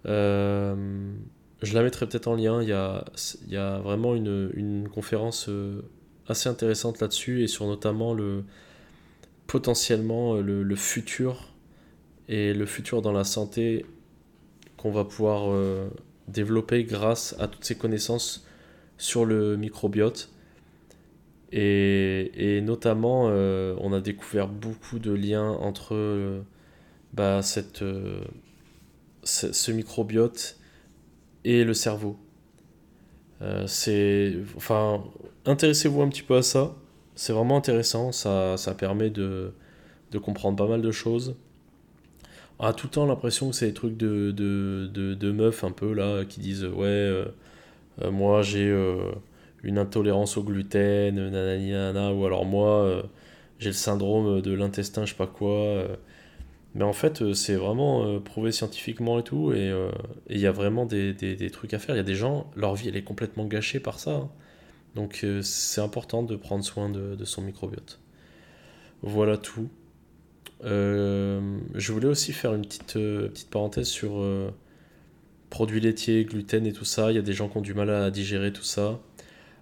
[0.06, 1.12] Euh,
[1.62, 2.62] je la mettrai peut-être en lien.
[2.62, 3.06] Il y a,
[3.46, 5.82] il y a vraiment une, conférence euh,
[6.28, 8.44] assez intéressante là-dessus et sur notamment le
[9.48, 11.54] potentiellement le futur
[12.28, 13.86] et le futur dans la santé
[14.78, 15.90] qu'on va pouvoir euh,
[16.28, 18.46] développer grâce à toutes ces connaissances
[18.98, 20.30] sur le microbiote.
[21.52, 26.42] Et, notamment, euh, on a découvert beaucoup de liens entre euh,
[27.14, 27.84] bah, cette,
[29.24, 30.57] ce, microbiote
[31.46, 32.18] et le cerveau.
[33.68, 35.04] c'est, enfin,
[35.46, 36.76] intéressez-vous un petit peu à ça.
[37.16, 38.12] C'est vraiment intéressant.
[38.12, 39.54] Ça, ça permet de,
[40.12, 41.36] de comprendre pas mal de choses.
[42.60, 45.72] On a tout le temps l'impression que c'est des trucs de, de, de, meufs un
[45.72, 47.26] peu là qui disent ouais euh,
[48.02, 49.12] euh, moi j'ai euh,
[49.64, 53.04] une intolérance au gluten nanana ou alors moi
[53.60, 55.84] j'ai le syndrome de l'intestin je sais pas quoi
[56.78, 59.74] mais en fait c'est vraiment prouvé scientifiquement et tout et
[60.30, 62.76] il y a vraiment des, des, trucs à faire il y a des gens leur
[62.76, 64.30] vie elle est complètement gâchée par ça hein.
[64.96, 68.00] donc c'est important de prendre soin de, son microbiote
[69.02, 69.70] voilà tout
[70.64, 74.50] euh, je voulais aussi faire une petite, euh, petite parenthèse sur euh,
[75.50, 77.12] produits laitiers, gluten et tout ça.
[77.12, 79.00] Il y a des gens qui ont du mal à digérer tout ça.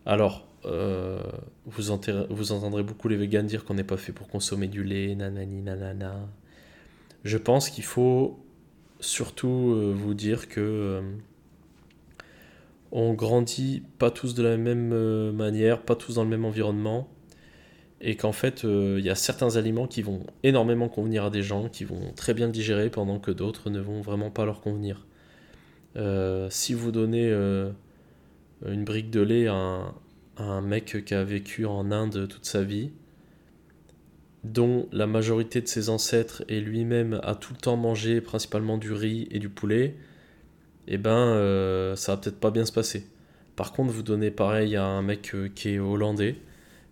[0.05, 1.21] Alors, euh,
[1.65, 1.93] vous,
[2.29, 5.61] vous, entendrez beaucoup les végans dire qu'on n'est pas fait pour consommer du lait, nanani,
[5.61, 6.27] nanana.
[7.25, 8.39] Je pense qu'il faut
[8.99, 11.01] surtout euh, vous dire que euh,
[12.91, 17.09] on grandit pas tous de la même manière, pas tous dans le même environnement,
[17.99, 21.67] et qu'en fait, il y a certains aliments qui vont énormément convenir à des gens,
[21.67, 25.05] qui vont très bien digérer, pendant que d'autres ne vont vraiment pas leur convenir.
[26.49, 27.29] si vous donnez
[28.65, 29.93] une brique de lait à
[30.37, 32.91] un, mec qui a vécu en Inde toute sa vie,
[34.45, 38.91] dont la majorité de ses ancêtres et lui-même a tout le temps mangé principalement du
[38.93, 39.95] riz et du poulet,
[40.87, 43.07] eh ben euh, ça va peut-être pas bien se passer.
[43.55, 46.35] Par contre, vous donnez pareil à un mec euh, qui est hollandais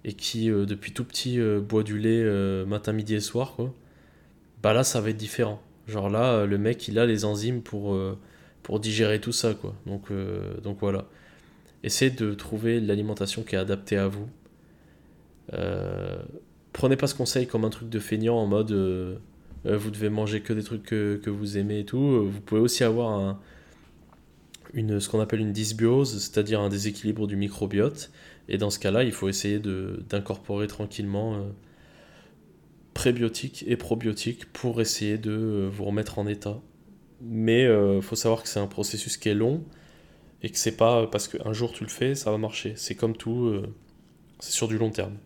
[0.03, 2.23] et qui euh, depuis tout petit boit du lait
[2.65, 3.73] matin, midi et soir, quoi.
[4.63, 5.61] Bah là, ça va être différent.
[5.87, 7.99] Genre là, le mec, il a les enzymes pour,
[8.63, 9.75] pour digérer tout ça, quoi.
[9.85, 10.07] Donc,
[10.63, 11.05] donc voilà.
[11.83, 14.27] Essayez de trouver l'alimentation qui est adaptée à vous.
[16.73, 19.15] Prenez pas ce conseil comme un truc de feignant en mode euh,
[19.65, 22.29] euh, vous devez manger que des trucs que, vous aimez et tout.
[22.29, 23.39] Vous pouvez aussi avoir
[24.73, 28.11] une, ce qu'on appelle une dysbiose, c'est-à-dire un déséquilibre du microbiote.
[28.49, 31.47] Et dans ce cas-là, il faut essayer d'incorporer tranquillement
[32.93, 36.59] prébiotiques et probiotiques pour essayer de vous remettre en état.
[37.21, 39.63] Mais il faut savoir que c'est un processus qui est long
[40.43, 42.73] et que c'est pas parce qu'un jour tu le fais, ça va marcher.
[42.75, 43.73] C'est comme tout, euh,
[44.39, 45.17] c'est sur du long terme.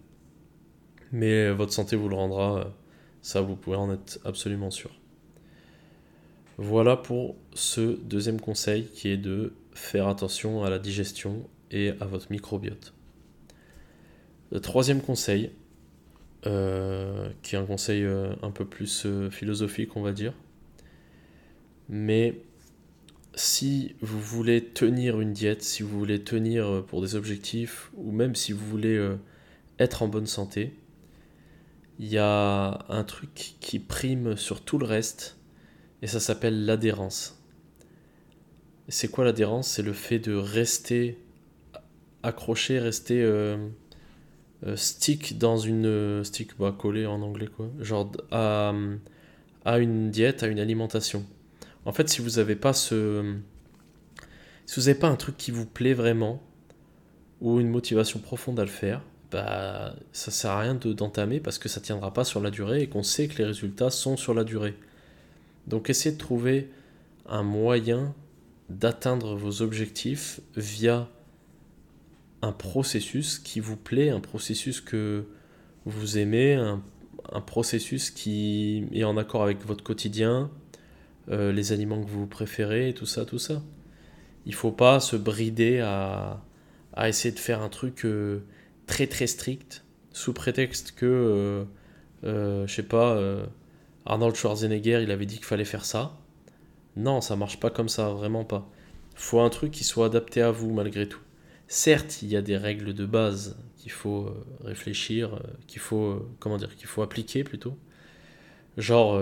[1.12, 2.64] Mais votre santé vous le rendra, euh,
[3.22, 4.92] ça vous pouvez en être absolument sûr.
[6.58, 12.06] Voilà pour ce deuxième conseil qui est de faire attention à la digestion et à
[12.06, 12.94] votre microbiote.
[14.52, 15.52] Le troisième conseil,
[16.46, 18.06] euh, qui est un conseil
[18.42, 20.34] un peu plus philosophique, on va dire,
[21.90, 22.42] mais
[23.38, 28.12] si vous voulez tenir une diète, si vous voulez tenir euh, pour des objectifs, ou
[28.12, 29.16] même si vous voulez euh,
[29.80, 30.74] être en bonne santé,
[32.00, 35.38] il y a un truc qui prime sur tout le reste,
[36.02, 37.42] et ça s'appelle l'adhérence.
[38.88, 39.68] C'est quoi l'adhérence?
[39.68, 41.18] C'est le fait de rester
[42.24, 43.58] accroché, rester euh,
[44.76, 46.24] stick dans une...
[46.24, 48.74] stick, bah, collé en anglais quoi, genre à,
[49.66, 51.26] à une diète, à une alimentation.
[51.86, 53.36] En fait, si vous n'avez pas ce.
[54.66, 56.42] Si vous n'avez pas un truc qui vous plaît vraiment,
[57.40, 61.70] ou une motivation profonde à le faire, bah ça sert à rien d'entamer parce que
[61.70, 64.44] ça tiendra pas sur la durée et qu'on sait que les résultats sont sur la
[64.44, 64.76] durée.
[65.68, 66.70] Donc essayez de trouver
[67.28, 68.14] un moyen
[68.70, 71.10] d'atteindre vos objectifs via
[72.42, 75.26] un processus qui vous plaît, un processus que
[75.86, 80.50] vous aimez, un processus qui est en accord avec votre quotidien,
[81.30, 83.62] euh, les aliments que vous préférez, tout ça, tout ça.
[84.46, 86.42] Il faut pas se brider à,
[86.94, 88.40] à essayer de faire un truc euh,
[88.88, 91.66] très très strict sous prétexte que,
[92.24, 93.20] euh, je sais pas,
[94.06, 96.18] Arnold Schwarzenegger, il avait dit qu'il fallait faire ça.
[96.96, 98.70] Non, ça marche pas comme ça, vraiment pas.
[99.16, 101.22] Faut un truc qui soit adapté à vous malgré tout.
[101.68, 106.76] Certes, il y a des règles de base qu'il faut réfléchir, qu'il faut comment dire,
[106.76, 107.78] qu'il faut appliquer plutôt.
[108.78, 109.20] Genre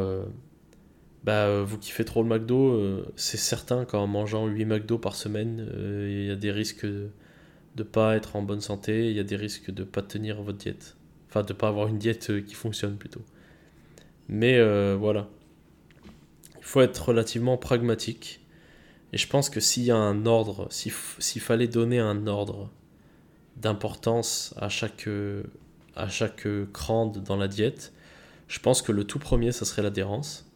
[1.26, 5.16] bah, euh, vous kiffez trop le McDo, euh, c'est certain qu'en mangeant 8 McDo par
[5.16, 6.86] semaine, euh, il y a des risques
[7.76, 10.58] de pas être en bonne santé, il y a des risques de pas tenir votre
[10.58, 10.96] diète.
[11.30, 13.22] Enfin, de pas avoir une diète qui fonctionne plutôt.
[14.30, 14.60] Mais
[14.96, 15.28] voilà.
[16.58, 18.42] Il faut être relativement pragmatique.
[19.14, 22.72] Et je pense que s'il y a un ordre, s'il fallait donner un ordre
[23.58, 25.08] d'importance à chaque,
[25.96, 27.94] à chaque dans la diète,
[28.48, 30.50] je pense que le tout premier, ça serait l'adhérence.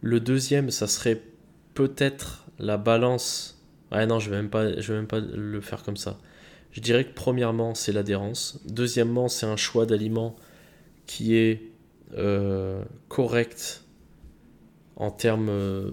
[0.00, 1.22] Le deuxième, ça serait
[1.74, 3.55] peut-être la balance.
[3.92, 6.18] Ouais, non, je vais même pas, je vais même pas le faire comme ça.
[6.72, 8.60] Je dirais que premièrement, c'est l'adhérence.
[8.66, 10.36] Deuxièmement, c'est un choix d'aliments
[11.06, 11.62] qui est
[12.16, 13.84] euh, correct
[14.96, 15.90] en termes euh,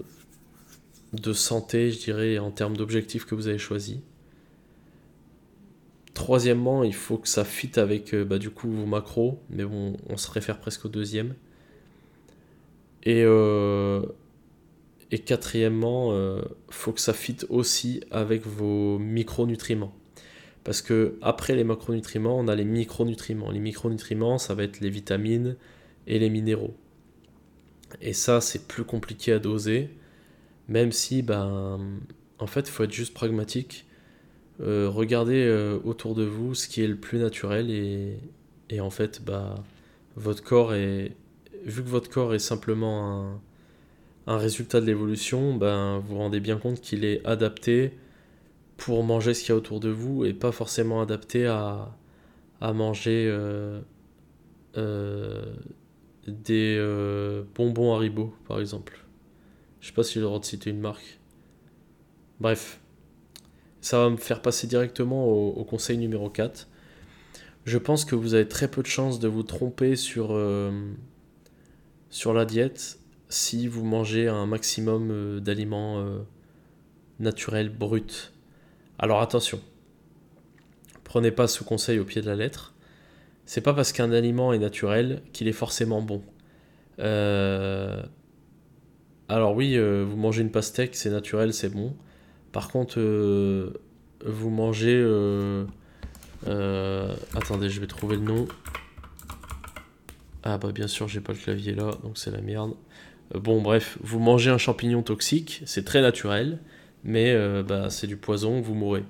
[1.14, 3.98] de santé, je dirais, en termes d'objectifs que vous avez choisis.
[6.14, 9.96] Troisièmement, il faut que ça fitte avec euh, bah, du coup vos macros, mais bon,
[10.08, 11.34] on se réfère presque au deuxième.
[13.02, 14.02] Et, euh,
[15.14, 19.94] et quatrièmement, il euh, faut que ça fitte aussi avec vos micronutriments.
[20.64, 23.52] Parce que après les macronutriments, on a les micronutriments.
[23.52, 25.54] Les micronutriments, ça va être les vitamines
[26.08, 26.74] et les minéraux.
[28.00, 29.88] Et ça, c'est plus compliqué à doser,
[30.66, 31.78] même si, ben,
[32.40, 33.86] en fait, il faut être juste pragmatique.
[34.60, 35.48] Euh, regardez
[35.84, 38.18] autour de vous ce qui est le plus naturel et,
[38.68, 39.62] et en fait, bah,
[40.16, 41.12] votre corps est,
[41.64, 43.40] vu que votre corps est simplement un,
[44.26, 47.92] résultat de l'évolution, ben, vous vous rendez bien compte qu'il est adapté
[48.76, 51.94] pour manger ce qu'il y a autour de vous et pas forcément adapté à,
[52.60, 53.80] manger euh,
[54.78, 55.54] euh,
[56.26, 59.04] des euh, bonbons Haribo, par exemple.
[59.80, 61.20] Je sais pas si j'ai le droit de citer une marque.
[62.40, 62.80] Bref,
[63.82, 66.68] ça va me faire passer directement au, conseil numéro 4.
[67.66, 70.38] Je pense que vous avez très peu de chances de vous tromper sur,
[72.08, 72.98] sur la diète
[73.28, 76.04] si vous mangez un maximum d'aliments
[77.20, 78.32] naturels bruts.
[78.98, 79.60] Alors attention,
[81.02, 82.74] prenez pas ce conseil au pied de la lettre.
[83.46, 86.22] C'est pas parce qu'un aliment est naturel qu'il est forcément bon.
[86.98, 88.02] Euh,
[89.28, 91.94] alors oui, euh, vous mangez une pastèque, c'est naturel, c'est bon.
[92.52, 93.72] Par contre, euh,
[94.24, 94.98] vous mangez...
[96.46, 98.46] attendez, je vais trouver le nom.
[100.42, 102.74] Ah bah bien sûr, j'ai pas le clavier là, donc c'est la merde.
[103.34, 106.58] Bon bref, vous mangez un champignon toxique, c'est très naturel
[107.04, 109.04] mais euh, bah, c'est du poison, vous mourrez.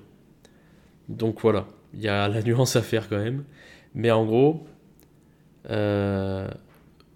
[1.09, 3.45] Donc voilà, il y a la nuance à faire quand même.
[3.95, 4.67] Mais en gros,
[5.69, 6.49] euh,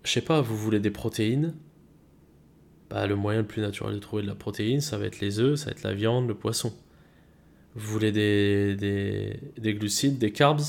[0.03, 1.53] je sais pas, vous voulez des protéines
[2.89, 5.39] bah, Le moyen le plus naturel de trouver de la protéine, ça va être les
[5.39, 6.73] œufs, ça va être la viande, le poisson.
[7.75, 8.75] Vous voulez des,
[9.57, 10.61] des, glucides, des carbs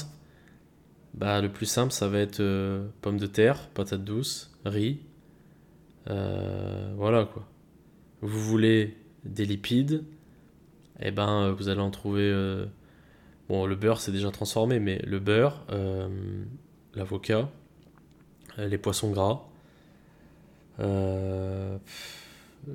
[1.14, 4.98] bah, Le plus simple, ça va être euh, pommes de terre, patates douces, riz.
[6.10, 7.46] Euh, voilà quoi.
[8.20, 10.04] Vous voulez des lipides,
[11.00, 12.22] et eh ben euh, vous allez en trouver.
[12.22, 12.66] Euh,
[13.48, 15.64] bon, le beurre c'est déjà transformé, mais le beurre,
[16.94, 17.50] l'avocat,
[18.58, 19.48] les poissons gras,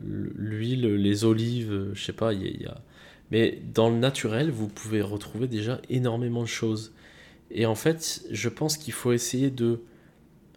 [0.04, 2.82] l'huile, les olives, je sais pas, il y, a.
[3.32, 6.94] Mais dans le naturel, vous pouvez retrouver déjà énormément de choses.
[7.52, 9.82] Et en fait, je pense qu'il faut essayer de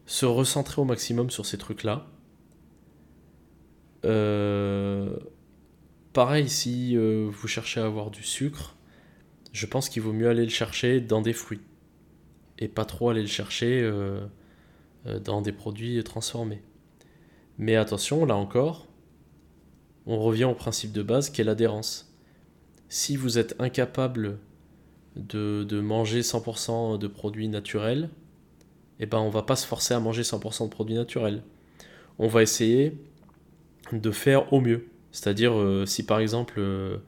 [0.07, 2.07] se recentrer au maximum sur ces trucs-là.
[4.09, 5.17] Euh,
[6.19, 8.75] Pareil, si euh, vous cherchez à avoir du sucre,
[9.53, 11.61] je pense qu'il vaut mieux aller le chercher dans des fruits
[12.59, 14.27] et pas trop aller le chercher euh,
[15.23, 16.61] dans des produits transformés.
[17.57, 18.89] Mais attention, là encore,
[20.07, 22.13] on revient au principe de base qui est l'adhérence.
[22.89, 24.39] Si vous êtes incapable
[25.15, 28.11] de, de manger 100% de produits naturels,
[28.99, 31.45] eh ben on va pas se forcer à manger 100% de produits naturels.
[32.19, 32.99] On va essayer
[33.93, 34.87] de faire au mieux.
[35.13, 36.99] C'est-à-dire, euh, si par exemple, euh,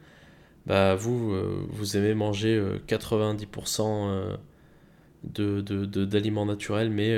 [0.67, 4.39] bah, vous, euh, vous aimez manger 90%
[5.25, 5.61] de,
[6.05, 7.17] d'aliments naturels, mais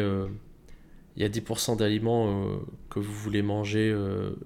[1.16, 2.46] il y a 10% d'aliments
[2.90, 3.96] que vous voulez manger,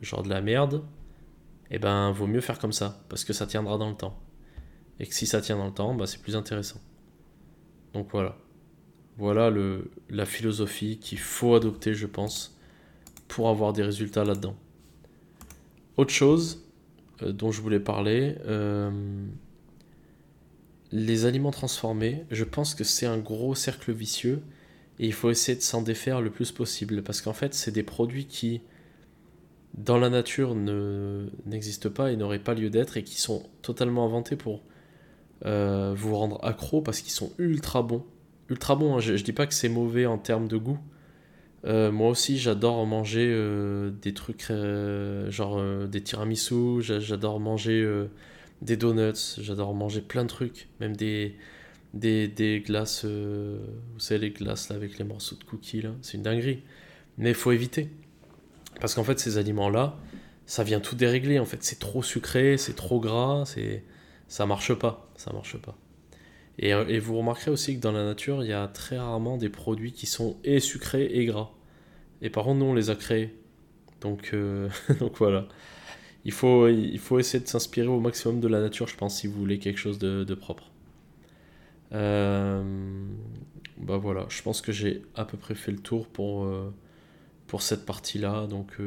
[0.02, 0.82] genre de la merde,
[1.70, 4.16] et eh ben, vaut mieux faire comme ça, parce que ça tiendra dans le temps.
[5.00, 6.80] Et que si ça tient dans le temps, bah, c'est plus intéressant.
[7.92, 8.36] Donc voilà.
[9.18, 9.50] Voilà
[10.10, 12.56] la philosophie qu'il faut adopter, je pense,
[13.26, 14.54] pour avoir des résultats là-dedans.
[15.96, 16.66] Autre chose
[17.22, 18.90] euh, dont je voulais parler, euh,
[20.92, 24.42] les aliments transformés, je pense que c'est un gros cercle vicieux
[24.98, 27.82] et il faut essayer de s'en défaire le plus possible parce qu'en fait, c'est des
[27.82, 28.62] produits qui,
[29.74, 34.36] dans la nature, n'existent pas et n'auraient pas lieu d'être et qui sont totalement inventés
[34.36, 34.62] pour
[35.44, 38.04] euh, vous rendre accro parce qu'ils sont ultra bons.
[38.48, 39.00] Ultra bons, hein.
[39.00, 40.78] je, je dis pas que c'est mauvais en termes de goût,
[41.66, 47.84] euh, moi aussi, j'adore manger euh, des trucs euh, genre des tiramisu, j'adore manger
[48.62, 51.34] des donuts, j'adore manger plein de trucs, même des,
[51.94, 56.22] des, des glaces, vous savez, les glaces là, avec les morceaux de cookies, c'est une
[56.22, 56.62] dinguerie.
[57.18, 57.90] Mais il faut éviter.
[58.80, 59.96] Parce qu'en fait, ces aliments-là,
[60.44, 61.38] ça vient tout dérégler.
[61.38, 63.44] En fait, c'est trop sucré, c'est trop gras,
[64.28, 65.76] ça marche pas, ça marche pas.
[66.58, 69.50] Et, et, vous remarquerez aussi que dans la nature, il y a très rarement des
[69.50, 71.50] produits qui sont et sucrés et gras.
[72.22, 73.34] Et par contre, nous, on les a créés.
[74.00, 74.68] Donc, euh,
[75.00, 75.48] donc voilà.
[76.24, 79.26] Il faut, il faut essayer de s'inspirer au maximum de la nature, je pense, si
[79.28, 80.70] vous voulez quelque chose de, de propre.
[81.92, 82.64] Euh,
[83.78, 86.74] bah voilà, je pense que j'ai à peu près fait le tour pour, euh,
[87.46, 88.48] pour cette partie-là.
[88.48, 88.78] Donc,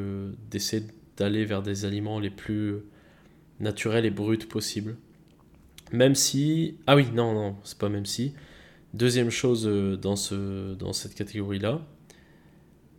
[0.52, 2.76] d'essayer d'aller vers des aliments les plus
[3.62, 4.98] naturels et bruts possibles.
[5.94, 6.78] Même si.
[6.88, 8.34] Ah oui, non, non, c'est pas même si.
[8.94, 9.64] Deuxième chose
[10.02, 11.82] dans, ce, dans cette catégorie-là,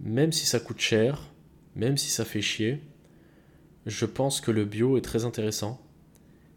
[0.01, 1.31] même si ça coûte cher,
[1.77, 2.81] même si ça fait chier,
[3.87, 5.81] je pense que le bio est très intéressant,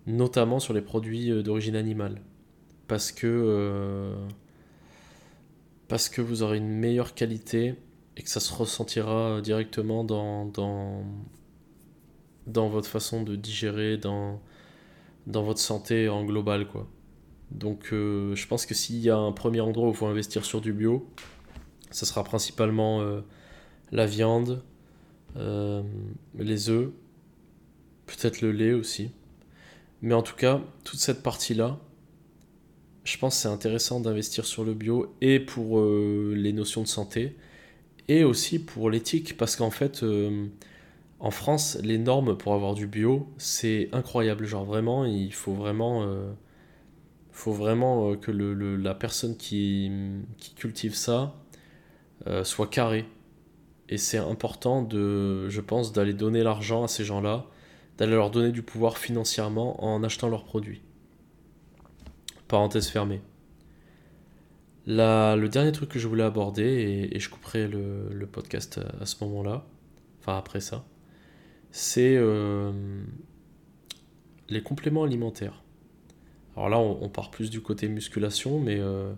[0.08, 2.22] notamment sur les produits euh, d'origine animale.
[2.88, 4.16] Parce que, euh,
[5.88, 7.76] parce que vous aurez une meilleure qualité
[8.18, 10.52] et que ça se ressentira directement dans,
[12.46, 14.42] votre façon de digérer, dans,
[15.26, 16.68] votre santé en global.
[17.52, 20.46] Donc euh, je pense que s'il y a un premier endroit où il faut investir
[20.46, 21.08] sur du bio,
[21.94, 23.22] ce sera principalement euh,
[23.92, 24.64] la viande,
[25.38, 25.84] euh,
[26.38, 26.90] les œufs,
[28.08, 29.12] peut-être le lait aussi.
[30.02, 31.80] Mais en tout cas, toute cette partie-là,
[33.04, 36.88] je pense que c'est intéressant d'investir sur le bio et pour euh, les notions de
[36.88, 37.38] santé
[38.08, 40.06] et aussi pour l'éthique parce qu'en fait
[41.20, 46.06] en France les normes pour avoir du bio c'est incroyable genre vraiment il faut vraiment
[47.32, 49.90] faut vraiment que le, la personne qui,
[50.38, 51.43] qui cultive ça
[52.44, 53.06] soit carrée
[53.90, 57.48] et c'est important de je pense d'aller donner l'argent à ces gens-là
[57.98, 60.82] d'aller leur donner du pouvoir financièrement en achetant leurs produits
[62.48, 63.22] Parenthèse fermée.
[64.86, 69.66] le dernier truc que je voulais aborder, et, je couperai le, podcast à, ce moment-là,
[70.20, 70.86] enfin après ça,
[71.72, 72.72] c'est euh,
[74.50, 75.64] les compléments alimentaires.
[76.56, 79.14] Alors là, on, part plus du côté musculation, mais, euh,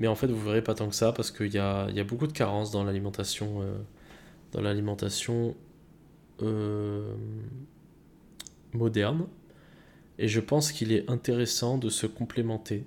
[0.00, 2.32] mais en fait, vous verrez pas tant que ça, parce qu'il y a, beaucoup de
[2.32, 3.62] carences dans l'alimentation.
[3.62, 3.76] Euh,
[4.52, 5.54] dans l'alimentation
[8.72, 9.26] moderne.
[10.18, 12.84] Et je pense qu'il est intéressant de se complémenter.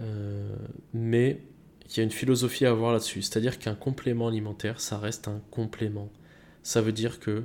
[0.00, 0.54] Euh,
[0.92, 1.40] mais
[1.88, 3.22] il y a une philosophie à avoir là-dessus.
[3.22, 6.10] C'est-à-dire qu'un complément alimentaire, ça reste un complément.
[6.62, 7.44] Ça veut dire que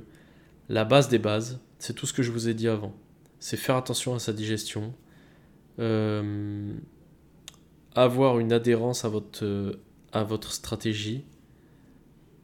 [0.68, 2.94] la base des bases, c'est tout ce que je vous ai dit avant.
[3.38, 4.92] C'est faire attention à sa digestion,
[5.78, 6.72] euh,
[7.94, 9.78] avoir une adhérence à votre,
[10.12, 11.24] à votre stratégie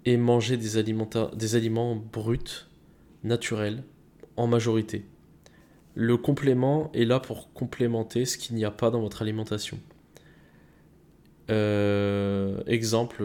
[0.05, 2.67] et manger des, des aliments bruts,
[3.25, 3.83] naturels,
[4.37, 5.05] en majorité.
[5.95, 9.79] Le complément est là pour complémenter ce qu'il n'y a pas dans votre alimentation.
[11.51, 13.25] Euh, exemple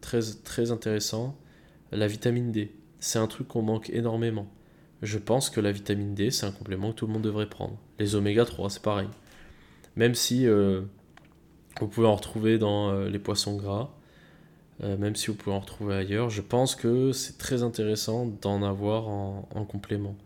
[0.00, 1.36] très, très intéressant,
[1.92, 2.74] la vitamine D.
[2.98, 4.46] C'est un truc qu'on manque énormément.
[5.02, 7.78] Je pense que la vitamine D, c'est un complément que tout le monde devrait prendre.
[7.98, 9.08] Les oméga 3, c'est pareil.
[9.96, 10.82] Même si euh,
[11.80, 13.90] vous pouvez en retrouver dans euh, les poissons gras,
[14.82, 19.08] même si vous pouvez en retrouver ailleurs, je pense que c'est très intéressant d'en avoir
[19.08, 20.16] en complément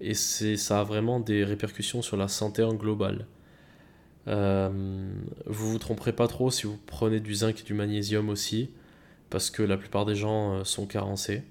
[0.00, 3.26] et ça a vraiment des répercussions sur la santé en global.
[4.28, 5.10] Euh,
[5.46, 8.70] vous vous tromperez pas trop si vous prenez du zinc et du magnésium aussi,
[9.30, 11.42] parce que la plupart des gens euh, sont carencés.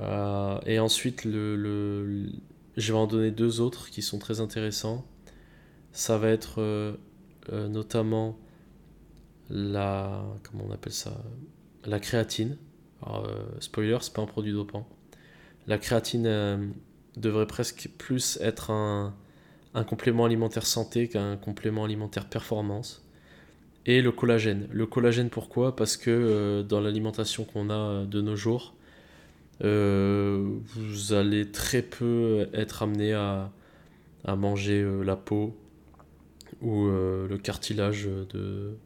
[0.00, 2.30] Euh, et ensuite, le, le,
[2.76, 5.04] je vais en donner deux autres qui sont très intéressants.
[5.92, 6.96] Ça va être
[7.52, 8.38] euh, notamment
[9.50, 10.24] la
[12.00, 12.56] créatine.
[13.02, 13.26] Alors,
[13.60, 14.88] spoiler, c'est pas un produit dopant.
[15.66, 16.72] La créatine
[17.18, 19.14] devrait presque plus être un,
[19.86, 23.04] complément alimentaire santé qu'un complément alimentaire performance.
[23.86, 24.66] Et le collagène.
[24.72, 25.76] Le collagène pourquoi?
[25.76, 28.74] Parce que euh, dans l'alimentation qu'on a euh, de nos jours,
[29.62, 33.50] euh, vous allez très peu être amené à,
[34.36, 35.56] manger la peau
[36.60, 38.76] ou le cartilage de,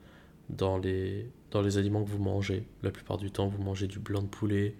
[0.52, 2.64] dans, les, dans les aliments que vous mangez.
[2.82, 4.74] La plupart du temps, vous mangez du blanc de poulet,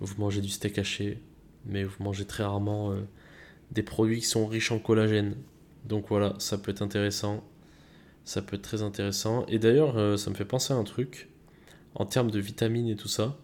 [0.00, 1.20] vous mangez du steak haché,
[1.64, 3.00] mais vous mangez très rarement euh,
[3.70, 5.36] des produits qui sont riches en collagène.
[5.84, 7.44] Donc voilà, ça peut être intéressant.
[8.24, 9.46] Ça peut être très intéressant.
[9.46, 11.28] Et d'ailleurs, euh, ça me fait penser à un truc.
[11.94, 13.38] En termes de vitamines et tout ça,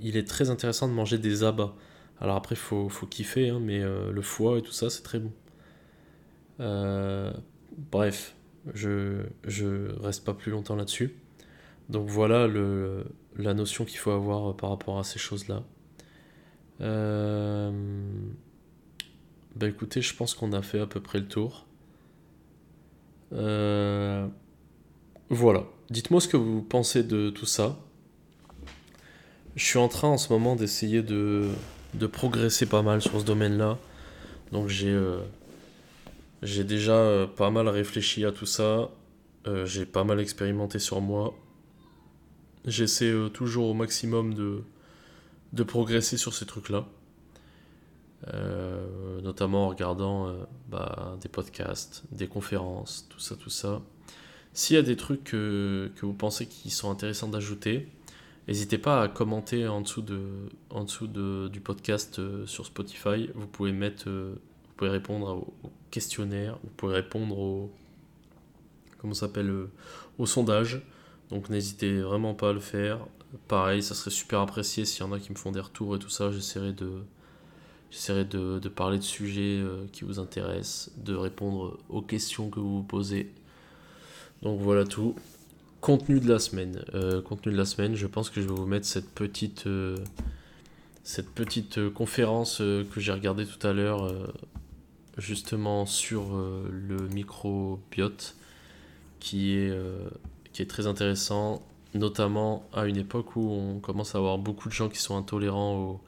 [0.00, 1.74] il est très intéressant de manger des abats.
[2.20, 5.20] Alors après, faut, faut, kiffer, hein, mais euh, le foie et tout ça, c'est très
[5.20, 5.32] bon.
[7.78, 8.34] Bref,
[8.74, 9.22] je,
[10.00, 11.14] reste pas plus longtemps là-dessus.
[11.88, 12.46] Donc voilà
[13.36, 15.62] la notion qu'il faut avoir par rapport à ces choses-là.
[16.80, 17.72] Euh...
[19.56, 21.66] Bah écoutez, je pense qu'on a fait à peu près le tour.
[23.32, 24.26] Euh,
[25.30, 25.64] voilà.
[25.90, 27.76] Dites-moi ce que vous pensez de tout ça.
[29.56, 31.48] Je suis en train en ce moment d'essayer de,
[31.94, 33.78] de progresser pas mal sur ce domaine-là.
[34.52, 35.18] Donc j'ai euh,
[36.42, 38.90] j'ai déjà euh, pas mal réfléchi à tout ça.
[39.64, 41.34] j'ai pas mal expérimenté sur moi.
[42.66, 44.62] J'essaie toujours au maximum de,
[45.52, 46.86] de progresser sur ces trucs-là.
[48.34, 50.32] Euh, notamment en regardant euh,
[50.68, 53.80] bah, des podcasts, des conférences, tout ça, tout ça.
[54.52, 57.88] S'il y a des trucs que, que vous pensez qui sont intéressants d'ajouter,
[58.48, 60.20] n'hésitez pas à commenter en dessous, de,
[60.70, 63.30] en dessous de, du podcast euh, sur Spotify.
[63.36, 64.08] Vous pouvez mettre,
[64.78, 67.70] pouvez répondre au, questionnaire, vous pouvez répondre au,
[68.98, 69.52] comment s'appelle,
[70.18, 70.82] au sondage.
[71.30, 73.00] Donc n'hésitez vraiment pas à le faire.
[73.46, 75.98] Pareil, ça serait super apprécié s'il y en a qui me font des retours et
[75.98, 76.30] tout ça.
[76.30, 76.90] J'essaierai de,
[77.90, 82.78] j'essaierai de, parler de sujets euh, qui vous intéressent, de répondre aux questions que vous
[82.78, 83.30] vous posez.
[84.42, 85.14] Donc voilà tout.
[85.80, 86.82] Contenu de la semaine.
[86.94, 89.96] Euh, contenu de la semaine, je pense que je vais vous mettre cette petite, euh,
[91.04, 94.12] cette petite conférence que j'ai regardée tout à l'heure,
[95.18, 98.36] justement sur le microbiote,
[99.20, 99.72] qui est,
[100.52, 101.62] qui est très intéressant
[101.94, 106.00] notamment à une époque où on commence à avoir beaucoup de gens qui sont intolérants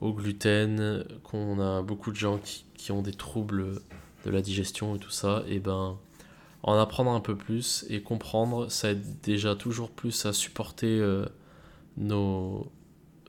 [0.00, 3.80] au, gluten, qu'on a beaucoup de gens qui, qui ont des troubles
[4.24, 5.96] de la digestion et tout ça, et ben
[6.64, 11.26] en apprendre un peu plus et comprendre, ça aide déjà toujours plus à supporter euh,
[11.96, 12.70] nos,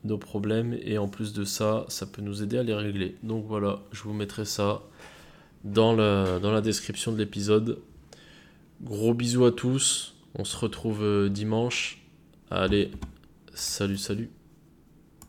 [0.04, 3.18] nos problèmes et en plus de ça, ça peut nous aider à les régler.
[3.24, 4.84] Donc voilà, je vous mettrai ça
[5.64, 7.80] dans la, description de l'épisode.
[8.82, 12.02] Gros bisous à tous, on se retrouve euh, dimanche.
[12.52, 12.92] Allez,
[13.54, 14.30] salut salut